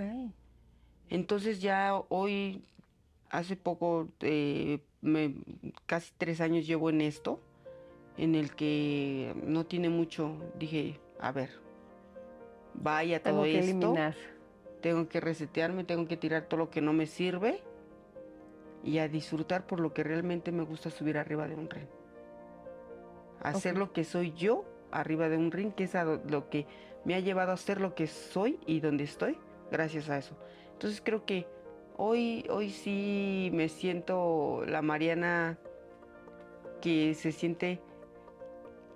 Entonces 1.09 1.61
ya 1.61 1.93
hoy, 2.09 2.65
hace 3.29 3.55
poco, 3.55 4.09
eh, 4.21 4.83
me- 5.01 5.35
casi 5.85 6.11
tres 6.17 6.41
años 6.41 6.65
llevo 6.67 6.89
en 6.89 7.01
esto, 7.01 7.39
en 8.17 8.35
el 8.35 8.55
que 8.55 9.33
no 9.45 9.65
tiene 9.65 9.89
mucho, 9.89 10.35
dije, 10.57 10.99
a 11.19 11.31
ver, 11.31 11.51
vaya 12.73 13.21
Tengo 13.21 13.37
todo 13.37 13.45
que 13.45 13.59
esto, 13.59 13.71
eliminar. 13.71 14.15
Tengo 14.81 15.07
que 15.07 15.19
resetearme, 15.19 15.83
tengo 15.83 16.07
que 16.07 16.17
tirar 16.17 16.43
todo 16.43 16.59
lo 16.59 16.69
que 16.69 16.81
no 16.81 16.93
me 16.93 17.05
sirve 17.05 17.61
y 18.83 18.99
a 18.99 19.07
disfrutar 19.07 19.67
por 19.67 19.79
lo 19.79 19.93
que 19.93 20.03
realmente 20.03 20.51
me 20.51 20.63
gusta 20.63 20.89
subir 20.89 21.17
arriba 21.17 21.47
de 21.47 21.55
un 21.55 21.69
ring. 21.69 21.87
Hacer 23.41 23.77
lo 23.77 23.93
que 23.93 24.03
soy 24.03 24.33
yo 24.33 24.65
arriba 24.91 25.29
de 25.29 25.37
un 25.37 25.51
ring, 25.51 25.73
que 25.73 25.83
es 25.83 25.93
lo 26.29 26.49
que 26.49 26.65
me 27.05 27.15
ha 27.15 27.19
llevado 27.19 27.51
a 27.51 27.57
ser 27.57 27.81
lo 27.81 27.95
que 27.95 28.07
soy 28.07 28.59
y 28.65 28.79
donde 28.79 29.03
estoy, 29.03 29.37
gracias 29.71 30.09
a 30.09 30.17
eso. 30.17 30.35
Entonces 30.73 31.01
creo 31.03 31.25
que 31.25 31.47
hoy, 31.97 32.45
hoy 32.49 32.69
sí 32.69 33.49
me 33.53 33.69
siento 33.69 34.63
la 34.67 34.81
Mariana 34.81 35.57
que 36.81 37.13
se 37.13 37.31
siente 37.31 37.81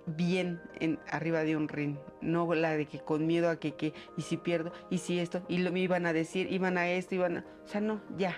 bien 0.06 0.60
en, 0.80 0.98
arriba 1.10 1.44
de 1.44 1.56
un 1.56 1.68
ring, 1.68 1.96
no 2.20 2.52
la 2.54 2.70
de 2.70 2.86
que 2.86 3.00
con 3.00 3.26
miedo 3.26 3.48
a 3.48 3.56
que, 3.56 3.74
que 3.74 3.94
y 4.16 4.22
si 4.22 4.36
pierdo, 4.36 4.72
y 4.90 4.98
si 4.98 5.18
esto, 5.18 5.42
y 5.48 5.58
lo 5.58 5.72
me 5.72 5.80
iban 5.80 6.06
a 6.06 6.12
decir, 6.12 6.50
iban 6.52 6.78
a 6.78 6.88
esto, 6.88 7.14
iban 7.14 7.38
a... 7.38 7.44
O 7.64 7.68
sea, 7.68 7.80
no, 7.80 8.00
ya. 8.16 8.36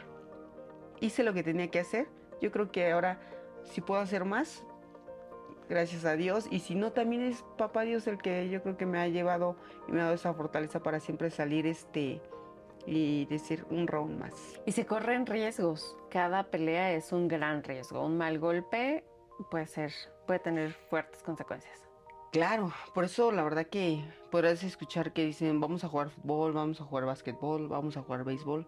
Hice 1.00 1.22
lo 1.22 1.32
que 1.32 1.42
tenía 1.42 1.70
que 1.70 1.80
hacer. 1.80 2.08
Yo 2.40 2.50
creo 2.50 2.70
que 2.70 2.90
ahora, 2.90 3.20
si 3.64 3.80
puedo 3.80 4.00
hacer 4.00 4.24
más, 4.24 4.64
gracias 5.68 6.04
a 6.04 6.16
Dios, 6.16 6.46
y 6.50 6.60
si 6.60 6.74
no, 6.74 6.92
también 6.92 7.22
es 7.22 7.44
Papá 7.56 7.82
Dios 7.82 8.06
el 8.06 8.18
que 8.18 8.48
yo 8.48 8.62
creo 8.62 8.76
que 8.76 8.86
me 8.86 8.98
ha 8.98 9.08
llevado 9.08 9.56
y 9.88 9.92
me 9.92 10.00
ha 10.00 10.04
dado 10.04 10.14
esa 10.14 10.34
fortaleza 10.34 10.82
para 10.82 11.00
siempre 11.00 11.30
salir 11.30 11.66
este 11.66 12.20
y 12.86 13.24
decir 13.26 13.64
un 13.70 13.86
round 13.86 14.18
más. 14.18 14.60
Y 14.66 14.72
se 14.72 14.84
corren 14.84 15.26
riesgos. 15.26 15.96
Cada 16.10 16.50
pelea 16.50 16.92
es 16.92 17.12
un 17.12 17.28
gran 17.28 17.64
riesgo. 17.64 18.04
Un 18.04 18.18
mal 18.18 18.38
golpe 18.38 19.04
puede 19.50 19.66
ser, 19.66 19.92
puede 20.26 20.40
tener 20.40 20.72
fuertes 20.72 21.22
consecuencias. 21.22 21.86
Claro, 22.32 22.72
por 22.94 23.04
eso 23.04 23.30
la 23.30 23.44
verdad 23.44 23.66
que 23.66 24.04
podrás 24.32 24.64
escuchar 24.64 25.12
que 25.12 25.24
dicen 25.24 25.60
vamos 25.60 25.84
a 25.84 25.88
jugar 25.88 26.10
fútbol, 26.10 26.52
vamos 26.52 26.80
a 26.80 26.84
jugar 26.84 27.04
básquetbol, 27.04 27.68
vamos 27.68 27.96
a 27.96 28.02
jugar 28.02 28.24
béisbol, 28.24 28.66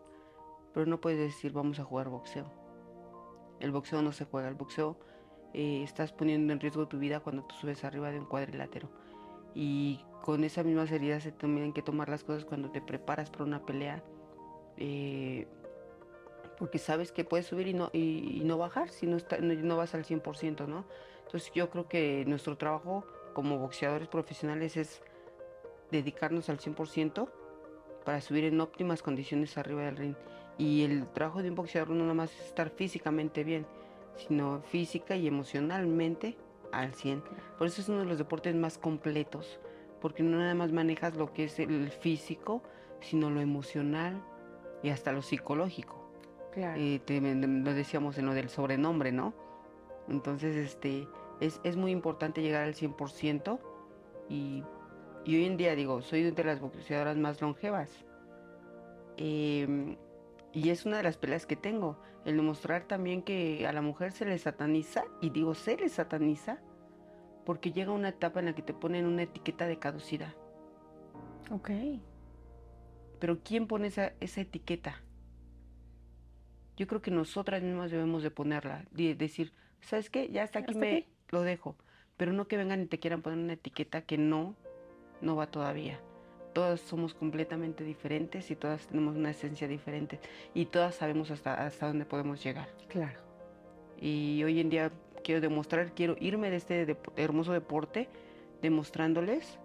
pero 0.73 0.87
no 0.87 1.01
puedes 1.01 1.19
decir 1.19 1.53
vamos 1.53 1.81
a 1.81 1.85
jugar 1.85 2.09
boxeo. 2.09 2.47
El 3.59 3.73
boxeo 3.73 4.03
no 4.03 4.13
se 4.13 4.25
juega, 4.25 4.49
el 4.49 4.55
boxeo 4.55 4.97
eh, 5.53 5.83
estás 5.83 6.13
poniendo 6.13 6.53
en 6.53 6.61
riesgo 6.61 6.87
tu 6.87 6.99
vida 6.99 7.21
cuando 7.21 7.43
tú 7.45 7.55
subes 7.57 7.83
arriba 7.83 8.11
de 8.11 8.21
un 8.21 8.27
cuadrilátero. 8.27 8.89
Y 9.55 10.05
con 10.23 10.45
esa 10.45 10.63
misma 10.63 10.87
seriedad 10.87 11.21
se 11.21 11.33
tienen 11.33 11.73
que 11.73 11.83
tomar 11.83 12.09
las 12.09 12.23
cosas 12.23 12.45
cuando 12.45 12.71
te 12.71 12.81
preparas 12.81 13.31
para 13.31 13.45
una 13.45 13.65
pelea, 13.65 14.05
eh, 14.77 15.49
porque 16.59 16.79
sabes 16.79 17.13
que 17.13 17.25
puedes 17.25 17.47
subir 17.47 17.69
y 17.69 17.75
no, 17.75 17.91
y, 17.93 18.41
y 18.41 18.45
no 18.45 18.59
bajar 18.59 18.89
si 18.91 19.07
no, 19.07 19.17
está- 19.17 19.39
no, 19.39 19.55
no 19.55 19.77
vas 19.77 19.95
al 19.95 20.05
100%, 20.05 20.67
¿no? 20.67 20.85
Entonces 21.25 21.51
yo 21.55 21.71
creo 21.71 21.89
que 21.89 22.25
nuestro 22.27 22.57
trabajo 22.57 23.05
como 23.35 23.59
boxeadores 23.59 24.09
profesionales 24.09 24.77
es 24.77 25.03
dedicarnos 25.91 26.49
al 26.49 26.59
100% 26.59 27.29
para 28.05 28.21
subir 28.21 28.45
en 28.45 28.61
óptimas 28.61 29.03
condiciones 29.03 29.59
arriba 29.59 29.83
del 29.83 29.97
ring. 29.97 30.15
Y 30.59 30.85
el 30.85 31.07
trabajo 31.09 31.43
de 31.43 31.51
un 31.51 31.55
boxeador 31.57 31.91
no 31.91 32.03
nada 32.03 32.15
más 32.15 32.33
es 32.33 32.47
estar 32.47 32.71
físicamente 32.71 33.45
bien, 33.45 33.67
sino 34.17 34.63
física 34.63 35.17
y 35.17 35.27
emocionalmente 35.27 36.37
al 36.73 36.95
100. 36.95 37.23
Por 37.59 37.67
eso 37.67 37.83
es 37.83 37.89
uno 37.89 37.99
de 37.99 38.07
los 38.07 38.19
deportes 38.19 38.55
más 38.55 38.79
completos, 38.79 39.61
porque 40.01 40.23
no 40.23 40.39
nada 40.39 40.55
más 40.55 40.73
manejas 40.73 41.17
lo 41.17 41.33
que 41.33 41.45
es 41.45 41.59
el 41.59 41.91
físico, 41.91 42.63
sino 43.01 43.29
lo 43.31 43.41
emocional 43.41 44.23
y 44.83 44.89
hasta 44.91 45.13
lo 45.13 45.21
psicológico. 45.21 46.06
Claro. 46.57 46.81
Eh, 46.81 47.01
te- 47.05 47.21
lo 47.21 47.75
decíamos 47.75 48.19
en 48.19 48.27
lo 48.27 48.35
del 48.35 48.49
sobrenombre, 48.49 49.13
¿no? 49.13 49.35
Entonces, 50.09 50.57
este, 50.57 51.09
es, 51.41 51.61
es 51.65 51.77
muy 51.77 51.91
importante 51.93 52.43
llegar 52.43 52.63
al 52.65 52.75
100% 52.75 53.61
y, 54.29 54.65
y 55.25 55.37
hoy 55.37 55.45
en 55.45 55.57
día, 55.59 55.75
digo, 55.75 56.01
soy 56.03 56.23
de 56.31 56.45
las 56.45 56.61
boxeadoras 56.61 57.17
más 57.19 57.41
longevas. 57.43 58.07
Em, 59.17 59.97
y 60.53 60.71
es 60.71 60.87
una 60.87 60.99
de 60.99 61.03
las 61.05 61.19
peleas 61.19 61.47
que 61.47 61.57
tengo, 61.57 61.99
el 62.25 62.37
demostrar 62.37 62.85
también 62.85 63.23
que 63.23 63.67
a 63.67 63.73
la 63.73 63.83
mujer 63.83 64.13
se 64.13 64.25
le 64.25 64.39
sataniza, 64.39 65.05
y 65.21 65.31
digo 65.31 65.55
se 65.55 65.77
le 65.77 65.89
sataniza, 65.89 66.63
porque 67.45 67.73
llega 67.73 67.93
una 67.93 68.11
etapa 68.11 68.41
en 68.41 68.47
la 68.47 68.55
que 68.55 68.63
te 68.63 68.75
ponen 68.75 69.07
una 69.07 69.23
etiqueta 69.25 69.67
de 69.67 69.79
caducidad. 69.79 70.35
ok. 71.51 71.71
Pero 73.19 73.43
¿quién 73.43 73.67
pone 73.67 73.89
esa, 73.89 74.15
esa 74.21 74.41
etiqueta? 74.41 75.06
Yo 76.77 76.87
creo 76.87 77.01
que 77.01 77.11
nosotras 77.11 77.63
mismas 77.63 77.91
debemos 77.91 78.23
de 78.23 78.31
ponerla, 78.31 78.85
de 78.91 79.15
decir, 79.15 79.53
¿sabes 79.81 80.11
qué? 80.11 80.29
Ya 80.29 80.43
hasta 80.43 80.59
aquí 80.61 80.71
Hasta 80.73 80.81
me 80.81 80.97
aquí. 80.99 81.07
lo 81.31 81.43
dejo. 81.43 81.77
Pero 82.17 82.33
no 82.33 82.49
que 82.49 82.57
vengan 82.57 82.83
y 82.83 82.87
te 82.87 82.99
quieran 82.99 83.23
poner 83.23 83.39
una 83.39 83.55
etiqueta 83.55 84.03
que 84.03 84.19
no, 84.19 84.55
no 85.21 85.37
va 85.37 85.47
todavía. 85.47 86.01
Todas 86.53 86.81
somos 86.81 87.13
completamente 87.13 87.85
diferentes 87.85 88.51
y 88.51 88.57
todas 88.57 88.87
tenemos 88.87 89.17
una 89.17 89.31
esencia 89.31 89.69
diferente 89.69 90.21
y 90.55 90.67
todas 90.67 90.95
sabemos 90.95 91.31
hasta, 91.31 91.55
hasta 91.67 91.89
dónde 91.89 92.07
podemos 92.07 92.43
llegar. 92.43 92.69
Claro. 92.89 93.21
Y 94.01 94.43
hoy 94.45 94.61
en 94.61 94.71
día 94.71 94.91
quiero 95.23 95.41
demostrar, 95.41 95.93
quiero 95.93 96.17
irme 96.21 96.51
de 96.51 96.57
este 96.57 96.97
hermoso 97.17 97.53
deporte 97.53 98.09
demostrándoles 98.63 99.59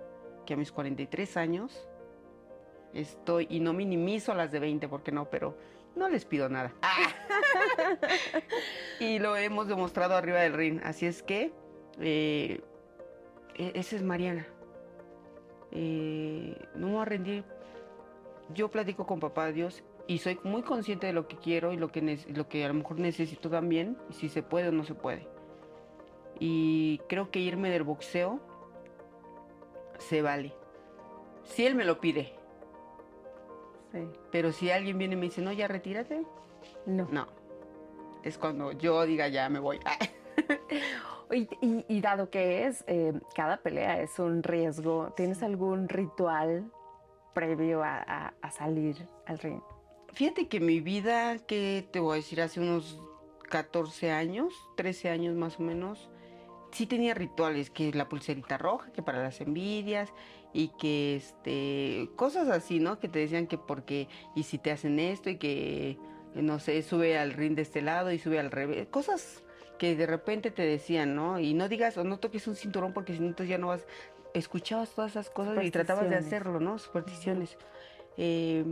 que 0.46 0.54
a 0.54 0.58
mis 0.58 0.72
43 0.72 1.38
años 1.38 1.88
estoy, 2.94 3.48
y 3.50 3.60
no 3.60 3.72
minimizo 3.74 4.34
las 4.34 4.52
de 4.52 4.60
20 4.60 4.88
porque 4.90 5.12
no, 5.12 5.30
pero 5.30 5.58
no 5.96 6.10
les 6.10 6.26
pido 6.26 6.50
nada. 6.50 6.74
y 9.00 9.20
lo 9.20 9.36
hemos 9.36 9.68
demostrado 9.68 10.16
arriba 10.16 10.40
del 10.40 10.54
ring. 10.54 10.82
Así 10.84 11.06
es 11.06 11.24
que 11.24 11.52
eh, 12.00 12.62
e- 13.56 13.72
esa 13.76 13.96
es 13.96 14.04
Mariana. 14.04 14.48
Eh, 15.72 16.56
no 16.76 16.88
me 16.88 16.94
voy 16.94 17.02
a 17.02 17.06
rendir. 17.06 17.44
Yo 18.54 18.70
platico 18.70 19.06
con 19.06 19.20
papá 19.20 19.52
Dios 19.52 19.84
y 20.08 20.18
soy 20.18 20.40
muy 20.44 20.62
consciente 20.62 21.08
de 21.08 21.14
lo 21.14 21.28
que 21.28 21.38
quiero 21.38 21.72
y 21.72 21.78
lo 21.78 21.92
que, 21.92 22.20
lo 22.34 22.50
que 22.50 22.66
a 22.66 22.68
lo 22.68 22.74
mejor 22.74 23.00
necesito 23.00 23.50
también, 23.50 23.98
y 24.10 24.14
si 24.14 24.30
se 24.30 24.44
puede 24.44 24.70
o 24.70 24.72
no 24.72 24.84
se 24.84 24.94
puede. 24.94 25.28
Y 26.40 27.00
creo 27.08 27.32
que 27.32 27.40
irme 27.40 27.70
del 27.70 27.84
boxeo 27.84 28.40
se 30.00 30.22
vale. 30.22 30.54
Si 31.44 31.66
él 31.66 31.76
me 31.76 31.86
lo 31.86 32.02
pide, 32.02 32.34
Sí. 33.92 34.08
pero 34.32 34.52
si 34.52 34.70
alguien 34.72 34.98
viene 34.98 35.14
y 35.16 35.18
me 35.18 35.26
dice, 35.26 35.42
no, 35.42 35.52
ya 35.52 35.68
retírate, 35.68 36.26
No. 36.86 37.08
no. 37.12 37.28
Es 38.24 38.38
cuando 38.38 38.72
yo 38.72 39.06
diga, 39.06 39.28
ya 39.28 39.50
me 39.50 39.60
voy. 39.60 39.80
Y, 41.34 41.48
y- 41.62 41.86
y 41.88 42.02
dado 42.02 42.30
que 42.30 42.66
es, 42.68 42.84
eh, 42.88 43.14
cada 43.36 43.56
pelea 43.58 44.02
es 44.02 44.20
un 44.20 44.44
riesgo, 44.44 45.14
¿tienes 45.16 45.42
algún 45.44 45.88
ritual 45.88 46.70
previo 47.34 47.84
a, 47.84 48.00
a- 48.06 48.34
a 48.42 48.52
salir 48.52 49.08
al 49.26 49.40
ring? 49.40 49.62
Fíjate 50.14 50.50
que 50.50 50.60
mi 50.60 50.82
vida, 50.82 51.38
que 51.40 51.88
te 51.90 52.02
voy 52.02 52.14
a 52.14 52.16
decir, 52.18 52.42
hace 52.42 52.60
unos 52.60 53.02
14 53.50 54.12
años, 54.12 54.54
13 54.76 55.10
años 55.10 55.36
más 55.38 55.58
o 55.58 55.64
menos, 55.64 56.10
sí 56.72 56.86
tenía 56.86 57.14
rituales, 57.14 57.70
que 57.70 57.92
la 57.94 58.10
pulserita 58.10 58.58
roja, 58.58 58.92
que 58.92 59.02
para 59.02 59.22
las 59.22 59.42
envidias, 59.42 60.14
y 60.54 60.70
que 60.70 61.16
este, 61.16 62.10
cosas 62.16 62.50
así, 62.50 62.80
¿no? 62.80 63.00
Que 63.00 63.08
te 63.08 63.20
decían 63.20 63.48
que 63.48 63.58
porque, 63.58 64.08
y 64.36 64.44
si 64.44 64.58
te 64.58 64.72
hacen 64.72 65.00
esto, 65.00 65.30
y 65.30 65.38
que, 65.38 65.98
no 66.34 66.60
sé, 66.60 66.82
sube 66.82 67.18
al 67.18 67.34
ring 67.34 67.56
de 67.56 67.62
este 67.62 67.82
lado 67.82 68.12
y 68.12 68.20
sube 68.20 68.40
al 68.40 68.52
revés, 68.52 68.88
cosas 68.88 69.44
que 69.78 69.96
de 69.96 70.06
repente 70.06 70.52
te 70.52 70.64
decían, 70.64 71.16
¿no? 71.16 71.40
Y 71.40 71.54
no 71.54 71.68
digas 71.68 71.98
o 71.98 72.04
no 72.04 72.20
toques 72.20 72.48
un 72.48 72.56
cinturón 72.56 72.94
porque 72.94 73.14
si 73.14 73.20
no 73.20 73.28
entonces 73.28 73.50
ya 73.50 73.58
no 73.58 73.68
vas, 73.68 73.88
escuchabas 74.34 74.92
todas 74.92 75.12
esas 75.12 75.30
cosas 75.30 75.64
y 75.64 75.72
tratabas 75.72 76.10
de 76.10 76.16
hacerlo, 76.16 76.60
¿no? 76.60 76.78
Supersticiones. 76.78 77.58
Eh, 78.18 78.64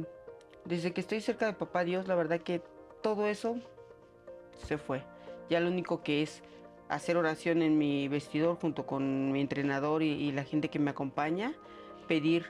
desde 0.65 0.91
que 0.93 1.01
estoy 1.01 1.21
cerca 1.21 1.47
de 1.47 1.53
Papá 1.53 1.83
Dios, 1.83 2.07
la 2.07 2.15
verdad 2.15 2.39
que 2.41 2.61
todo 3.01 3.25
eso 3.25 3.55
se 4.67 4.77
fue. 4.77 5.01
Ya 5.49 5.59
lo 5.59 5.69
único 5.69 6.03
que 6.03 6.21
es 6.21 6.43
hacer 6.89 7.17
oración 7.17 7.61
en 7.61 7.77
mi 7.77 8.07
vestidor 8.07 8.57
junto 8.57 8.85
con 8.85 9.31
mi 9.31 9.39
entrenador 9.39 10.03
y, 10.03 10.31
la 10.31 10.43
gente 10.43 10.69
que 10.69 10.79
me 10.79 10.89
acompaña, 10.89 11.53
pedir 12.07 12.47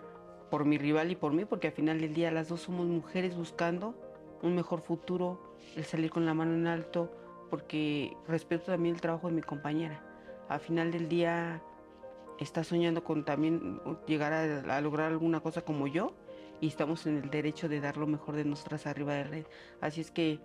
por 0.50 0.66
mi 0.66 0.78
rival 0.78 1.12
y 1.12 1.16
por 1.16 1.34
mí, 1.34 1.46
porque 1.46 1.68
al 1.68 1.74
final 1.74 2.00
del 2.00 2.14
día 2.14 2.32
las 2.32 2.48
dos 2.48 2.62
somos 2.62 2.88
mujeres 2.88 3.36
buscando 3.36 3.94
un 4.42 4.56
mejor 4.56 4.82
futuro, 4.82 5.56
el 5.76 5.84
salir 5.84 6.10
con 6.10 6.26
la 6.26 6.34
mano 6.34 6.54
en 6.54 6.68
alto, 6.68 7.12
porque 7.50 8.16
respeto 8.28 8.68
también 8.68 8.96
el 8.96 9.02
trabajo 9.02 9.28
de 9.28 9.34
mi 9.34 9.42
compañera. 9.42 10.04
Al 10.48 10.62
final 10.62 10.92
del 10.92 11.10
día 11.10 11.62
está 12.40 12.64
soñando 12.64 13.04
con 13.04 13.26
también 13.26 13.82
llegar 14.08 14.32
a, 14.34 14.82
lograr 14.82 15.12
alguna 15.12 15.42
cosa 15.42 15.62
como 15.62 15.88
yo 15.88 16.14
y 16.62 16.68
estamos 16.68 17.06
en 17.06 17.18
el 17.18 17.30
derecho 17.30 17.68
de 17.68 17.82
dar 17.82 17.98
lo 17.98 18.08
mejor 18.08 18.36
de 18.36 18.46
nosotras 18.46 18.88
arriba 18.88 19.14
de 19.14 19.24
red. 19.26 19.46
Así 19.82 20.00
es 20.00 20.12
que 20.12 20.40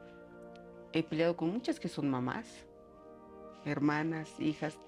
he 0.92 1.02
peleado 1.04 1.36
con 1.36 1.50
muchas 1.50 1.78
que 1.78 1.88
son 1.88 2.10
mamás, 2.10 2.66
hermanas, 3.64 4.38
hijas. 4.40 4.78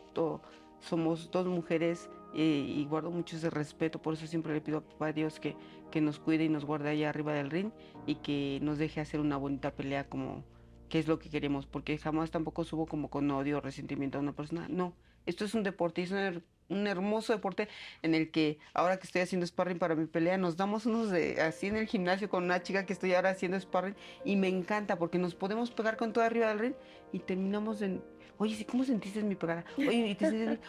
Somos 0.80 1.30
dos 1.30 1.46
mujeres 1.46 2.08
eh, 2.34 2.64
y 2.66 2.84
guardo 2.86 3.10
mucho 3.10 3.36
ese 3.36 3.50
respeto, 3.50 4.00
por 4.00 4.14
eso 4.14 4.26
siempre 4.26 4.54
le 4.54 4.60
pido 4.60 4.82
a 5.00 5.12
Dios 5.12 5.40
que, 5.40 5.56
que 5.90 6.00
nos 6.00 6.18
cuide 6.18 6.44
y 6.44 6.48
nos 6.48 6.64
guarde 6.64 6.90
allá 6.90 7.10
arriba 7.10 7.32
del 7.32 7.50
ring 7.50 7.70
y 8.06 8.16
que 8.16 8.58
nos 8.62 8.78
deje 8.78 9.00
hacer 9.00 9.20
una 9.20 9.36
bonita 9.36 9.72
pelea 9.72 10.08
como 10.08 10.44
que 10.88 10.98
es 10.98 11.08
lo 11.08 11.18
que 11.18 11.28
queremos, 11.28 11.66
porque 11.66 11.98
jamás 11.98 12.30
tampoco 12.30 12.64
subo 12.64 12.86
como 12.86 13.10
con 13.10 13.30
odio 13.30 13.58
o 13.58 13.60
resentimiento 13.60 14.18
a 14.18 14.20
una 14.20 14.32
persona, 14.32 14.66
no, 14.68 14.94
esto 15.26 15.44
es 15.44 15.54
un 15.54 15.62
deporte, 15.62 16.02
es 16.02 16.12
un, 16.12 16.86
hermoso 16.86 17.32
deporte 17.32 17.68
en 18.02 18.14
el 18.14 18.30
que 18.30 18.58
ahora 18.74 18.98
que 18.98 19.06
estoy 19.06 19.22
haciendo 19.22 19.46
sparring 19.46 19.78
para 19.78 19.94
mi 19.94 20.06
pelea, 20.06 20.36
nos 20.36 20.56
damos 20.56 20.86
unos 20.86 21.10
de 21.10 21.40
así 21.40 21.66
en 21.68 21.76
el 21.76 21.86
gimnasio 21.86 22.28
con 22.28 22.44
una 22.44 22.62
chica 22.62 22.86
que 22.86 22.92
estoy 22.92 23.14
ahora 23.14 23.30
haciendo 23.30 23.58
sparring 23.58 23.94
y 24.24 24.36
me 24.36 24.48
encanta 24.48 24.96
porque 24.98 25.18
nos 25.18 25.34
podemos 25.34 25.70
pegar 25.70 25.96
con 25.96 26.12
todo 26.12 26.24
arriba 26.24 26.48
del 26.48 26.58
ring 26.58 26.74
y 27.12 27.20
terminamos 27.20 27.82
en, 27.82 28.02
oye, 28.38 28.66
¿cómo 28.66 28.84
sentiste 28.84 29.22
mi 29.22 29.34
pegada? 29.34 29.64
Oye, 29.76 30.16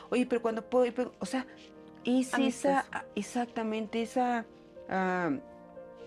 oye 0.09 0.25
pero 0.25 0.41
cuando 0.41 0.61
puedo, 0.67 1.11
o 1.19 1.25
sea, 1.25 1.45
es 2.05 2.33
esa, 2.37 2.85
exactamente 3.15 4.01
esa... 4.01 4.45
Ah, 4.89 5.31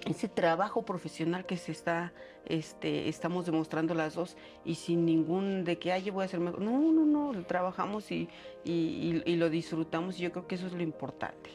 ese 0.06 0.28
trabajo 0.28 0.82
profesional 0.82 1.44
que 1.44 1.56
se 1.56 1.72
está, 1.72 2.12
este, 2.46 3.08
estamos 3.08 3.46
demostrando 3.46 3.94
las 3.94 4.14
dos 4.14 4.36
y 4.64 4.74
sin 4.76 5.04
ningún 5.04 5.64
de 5.64 5.78
que, 5.78 5.92
ay, 5.92 6.04
yo 6.04 6.12
voy 6.12 6.22
a 6.22 6.24
hacer 6.26 6.40
mejor. 6.40 6.60
No, 6.60 6.78
no, 6.78 7.04
no, 7.04 7.44
trabajamos 7.44 8.10
y, 8.10 8.28
y, 8.64 9.36
lo 9.36 9.50
disfrutamos 9.50 10.18
y 10.18 10.22
yo 10.22 10.32
creo 10.32 10.46
que 10.46 10.54
eso 10.54 10.66
es 10.66 10.72
lo 10.72 10.82
importante. 10.82 11.50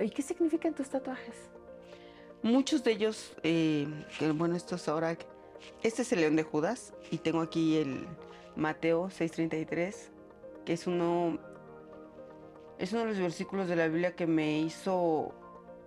¿Y 0.00 0.10
qué 0.10 0.22
significan 0.22 0.74
tus 0.74 0.88
tatuajes? 0.88 1.50
Muchos 2.42 2.84
de 2.84 2.92
ellos, 2.92 3.34
eh, 3.42 3.86
que 4.18 4.32
bueno, 4.32 4.56
estos 4.56 4.88
ahora, 4.88 5.16
este 5.82 6.02
es 6.02 6.12
el 6.12 6.20
león 6.20 6.36
de 6.36 6.42
Judas 6.42 6.92
y 7.10 7.18
tengo 7.18 7.40
aquí 7.40 7.76
el 7.76 8.06
Mateo 8.56 9.08
6:33, 9.10 10.10
que 10.64 10.72
es 10.72 10.86
uno, 10.86 11.38
es 12.78 12.92
uno 12.92 13.02
de 13.02 13.08
los 13.08 13.18
versículos 13.18 13.68
de 13.68 13.76
la 13.76 13.88
Biblia 13.88 14.14
que 14.14 14.26
me 14.26 14.60
hizo 14.60 15.34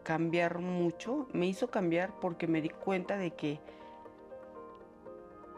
cambiar 0.04 0.60
mucho, 0.60 1.28
me 1.34 1.48
hizo 1.48 1.70
cambiar 1.70 2.20
porque 2.20 2.48
me 2.48 2.62
di 2.62 2.70
cuenta 2.70 3.18
de 3.18 3.32
que 3.32 3.60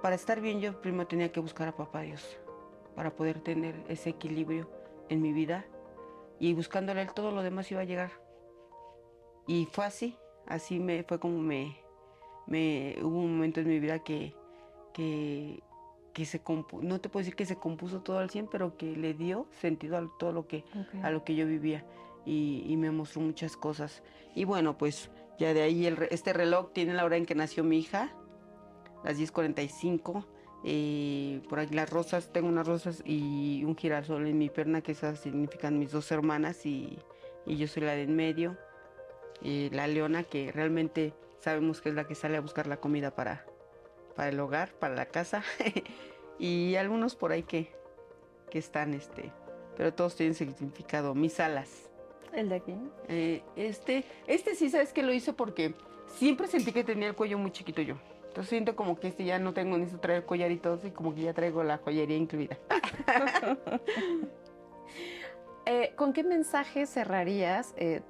para 0.01 0.15
estar 0.15 0.39
bien 0.41 0.61
yo 0.61 0.79
primero 0.81 1.07
tenía 1.07 1.31
que 1.31 1.39
buscar 1.39 1.67
a 1.67 1.75
papá 1.75 2.01
Dios, 2.01 2.37
para 2.95 3.15
poder 3.15 3.41
tener 3.41 3.75
ese 3.89 4.09
equilibrio 4.09 4.69
en 5.09 5.21
mi 5.21 5.33
vida 5.33 5.65
y 6.39 6.53
buscándole 6.53 7.01
él 7.01 7.13
todo 7.13 7.31
lo 7.31 7.43
demás 7.43 7.69
iba 7.71 7.81
a 7.81 7.85
llegar. 7.85 8.11
Y 9.45 9.65
fue 9.65 9.85
así, 9.85 10.17
así 10.47 10.79
me 10.79 11.03
fue 11.03 11.19
como 11.19 11.39
me, 11.39 11.77
me 12.47 12.95
hubo 13.01 13.19
un 13.19 13.35
momento 13.35 13.59
en 13.59 13.67
mi 13.67 13.79
vida 13.79 13.99
que, 13.99 14.33
que, 14.93 15.61
que 16.13 16.25
se 16.25 16.41
no 16.81 16.99
te 16.99 17.09
puedo 17.09 17.21
decir 17.21 17.35
que 17.35 17.45
se 17.45 17.57
compuso 17.57 18.01
todo 18.01 18.19
al 18.19 18.29
100, 18.29 18.47
pero 18.47 18.77
que 18.77 18.95
le 18.95 19.13
dio 19.13 19.47
sentido 19.51 19.97
a 19.97 20.09
todo 20.17 20.31
lo 20.31 20.47
que, 20.47 20.63
a 21.03 21.11
lo 21.11 21.23
que 21.23 21.35
yo 21.35 21.45
vivía 21.45 21.85
y, 22.25 22.75
me 22.77 22.91
mostró 22.91 23.21
muchas 23.21 23.57
cosas. 23.57 24.03
Y 24.35 24.45
bueno, 24.45 24.77
pues 24.77 25.09
ya 25.39 25.53
de 25.53 25.61
ahí 25.61 25.87
este 26.11 26.33
reloj 26.33 26.71
tiene 26.73 26.93
la 26.93 27.05
hora 27.05 27.17
en 27.17 27.25
que 27.25 27.35
nació 27.35 27.63
mi 27.63 27.79
hija, 27.79 28.13
las 29.03 29.17
10.45. 29.19 30.25
Eh, 30.65 31.41
por 31.47 31.59
aquí 31.59 31.73
las 31.73 31.89
rosas, 31.89 32.31
tengo 32.33 32.49
unas 32.49 32.67
rosas 32.67 33.01
y 33.05 33.63
un 33.63 33.77
girasol 33.77 34.27
en 34.27 34.37
mi 34.37 34.49
perna, 34.49 34.81
que 34.81 34.91
esas 34.91 35.19
significan 35.19 35.79
mis 35.79 35.91
dos 35.91 36.11
hermanas 36.11 36.65
y, 36.65 36.99
yo 37.45 37.67
soy 37.67 37.83
la 37.83 37.93
de 37.93 38.03
en 38.03 38.15
medio. 38.15 38.57
y 39.41 39.69
la 39.69 39.87
leona, 39.87 40.23
que 40.23 40.51
realmente 40.51 41.13
sabemos 41.39 41.81
que 41.81 41.89
es 41.89 41.95
la 41.95 42.05
que 42.05 42.15
sale 42.15 42.37
a 42.37 42.41
buscar 42.41 42.67
la 42.67 42.77
comida 42.77 43.15
para, 43.15 43.45
para 44.15 44.29
el 44.29 44.39
hogar, 44.39 44.71
para 44.73 44.95
la 44.95 45.05
casa. 45.05 45.43
y 46.39 46.75
algunos 46.75 47.15
por 47.15 47.31
ahí 47.31 47.43
que, 47.43 47.71
que 48.49 48.59
están, 48.59 48.93
este, 48.93 49.31
pero 49.77 49.93
todos 49.93 50.15
tienen 50.15 50.35
significado. 50.35 51.15
Mis 51.15 51.39
alas. 51.39 51.89
¿El 52.33 52.49
de 52.49 52.55
aquí? 52.55 52.75
Eh, 53.07 53.41
este, 53.55 54.03
este 54.27 54.55
sí, 54.55 54.69
¿sabes 54.69 54.93
que 54.93 55.03
lo 55.03 55.13
hice? 55.13 55.33
Porque 55.33 55.73
siempre 56.07 56.47
sentí 56.47 56.71
que 56.71 56.83
tenía 56.83 57.07
el 57.07 57.15
cuello 57.15 57.37
muy 57.37 57.51
chiquito 57.51 57.81
yo. 57.81 57.95
Entonces 58.27 58.49
siento 58.49 58.75
como 58.75 58.99
que 58.99 59.07
este 59.07 59.25
ya 59.25 59.39
no 59.39 59.53
tengo, 59.53 59.77
necesito 59.77 60.01
traer 60.01 60.25
collar 60.25 60.51
y 60.51 60.57
todo, 60.57 60.79
y 60.85 60.91
como 60.91 61.15
que 61.15 61.21
ya 61.21 61.33
traigo 61.33 61.63
la 61.63 61.77
joyería 61.77 62.17
incluida. 62.17 62.57
Eh, 65.65 65.93
¿Con 65.95 66.13
qué 66.13 66.23
mensaje 66.23 66.87
cerrarías 66.87 67.75
eh, 67.77 68.01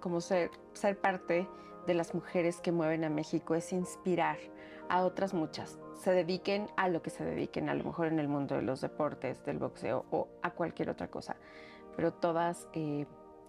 como 0.00 0.22
ser, 0.22 0.50
ser 0.72 0.96
parte 0.96 1.46
de 1.86 1.92
las 1.92 2.14
mujeres 2.14 2.62
que 2.62 2.72
mueven 2.72 3.04
a 3.04 3.10
México? 3.10 3.54
Es 3.54 3.74
inspirar 3.74 4.38
a 4.88 5.04
otras 5.04 5.34
muchas, 5.34 5.78
se 5.94 6.12
dediquen 6.12 6.68
a 6.76 6.88
lo 6.88 7.02
que 7.02 7.10
se 7.10 7.24
dediquen, 7.24 7.68
a 7.68 7.74
lo 7.74 7.84
mejor 7.84 8.06
en 8.08 8.18
el 8.18 8.28
mundo 8.28 8.56
de 8.56 8.62
los 8.62 8.80
deportes, 8.80 9.44
del 9.44 9.58
boxeo 9.58 10.04
o 10.10 10.28
a 10.42 10.50
cualquier 10.50 10.90
otra 10.90 11.08
cosa, 11.08 11.36
pero 11.96 12.12
todas 12.12 12.68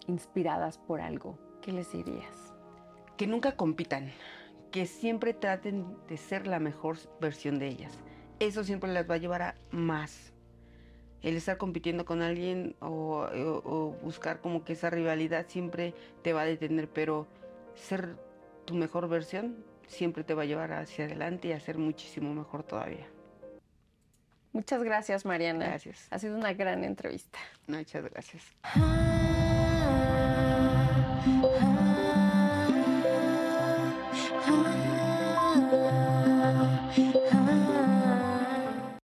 inspiradas 0.06 0.78
por 0.78 1.00
algo, 1.00 1.38
¿qué 1.60 1.72
les 1.72 1.92
dirías? 1.92 2.54
Que 3.16 3.26
nunca 3.26 3.56
compitan, 3.56 4.10
que 4.70 4.86
siempre 4.86 5.34
traten 5.34 5.96
de 6.08 6.16
ser 6.16 6.46
la 6.46 6.58
mejor 6.58 6.96
versión 7.20 7.58
de 7.58 7.68
ellas. 7.68 7.98
Eso 8.38 8.64
siempre 8.64 8.92
las 8.92 9.08
va 9.08 9.14
a 9.14 9.18
llevar 9.18 9.42
a 9.42 9.54
más. 9.70 10.32
El 11.22 11.36
estar 11.36 11.56
compitiendo 11.56 12.04
con 12.04 12.22
alguien 12.22 12.76
o, 12.80 13.94
buscar 14.02 14.40
como 14.40 14.64
que 14.64 14.74
esa 14.74 14.90
rivalidad 14.90 15.46
siempre 15.48 15.94
te 16.22 16.32
va 16.32 16.42
a 16.42 16.44
detener, 16.44 16.88
pero 16.88 17.26
ser 17.74 18.16
tu 18.64 18.74
mejor 18.74 19.08
versión 19.08 19.64
siempre 19.86 20.24
te 20.24 20.34
va 20.34 20.42
a 20.42 20.46
llevar 20.46 20.72
hacia 20.72 21.04
adelante 21.04 21.48
y 21.48 21.52
a 21.52 21.60
ser 21.60 21.78
muchísimo 21.78 22.34
mejor 22.34 22.62
todavía. 22.62 23.06
Muchas 24.52 24.82
gracias, 24.82 25.24
Mariana. 25.24 25.66
Gracias. 25.66 26.06
Ha 26.10 26.18
sido 26.18 26.36
una 26.36 26.54
gran 26.54 26.82
entrevista. 26.82 27.38
Muchas 27.66 28.04
gracias. 28.04 28.42
Oh. 28.78 30.72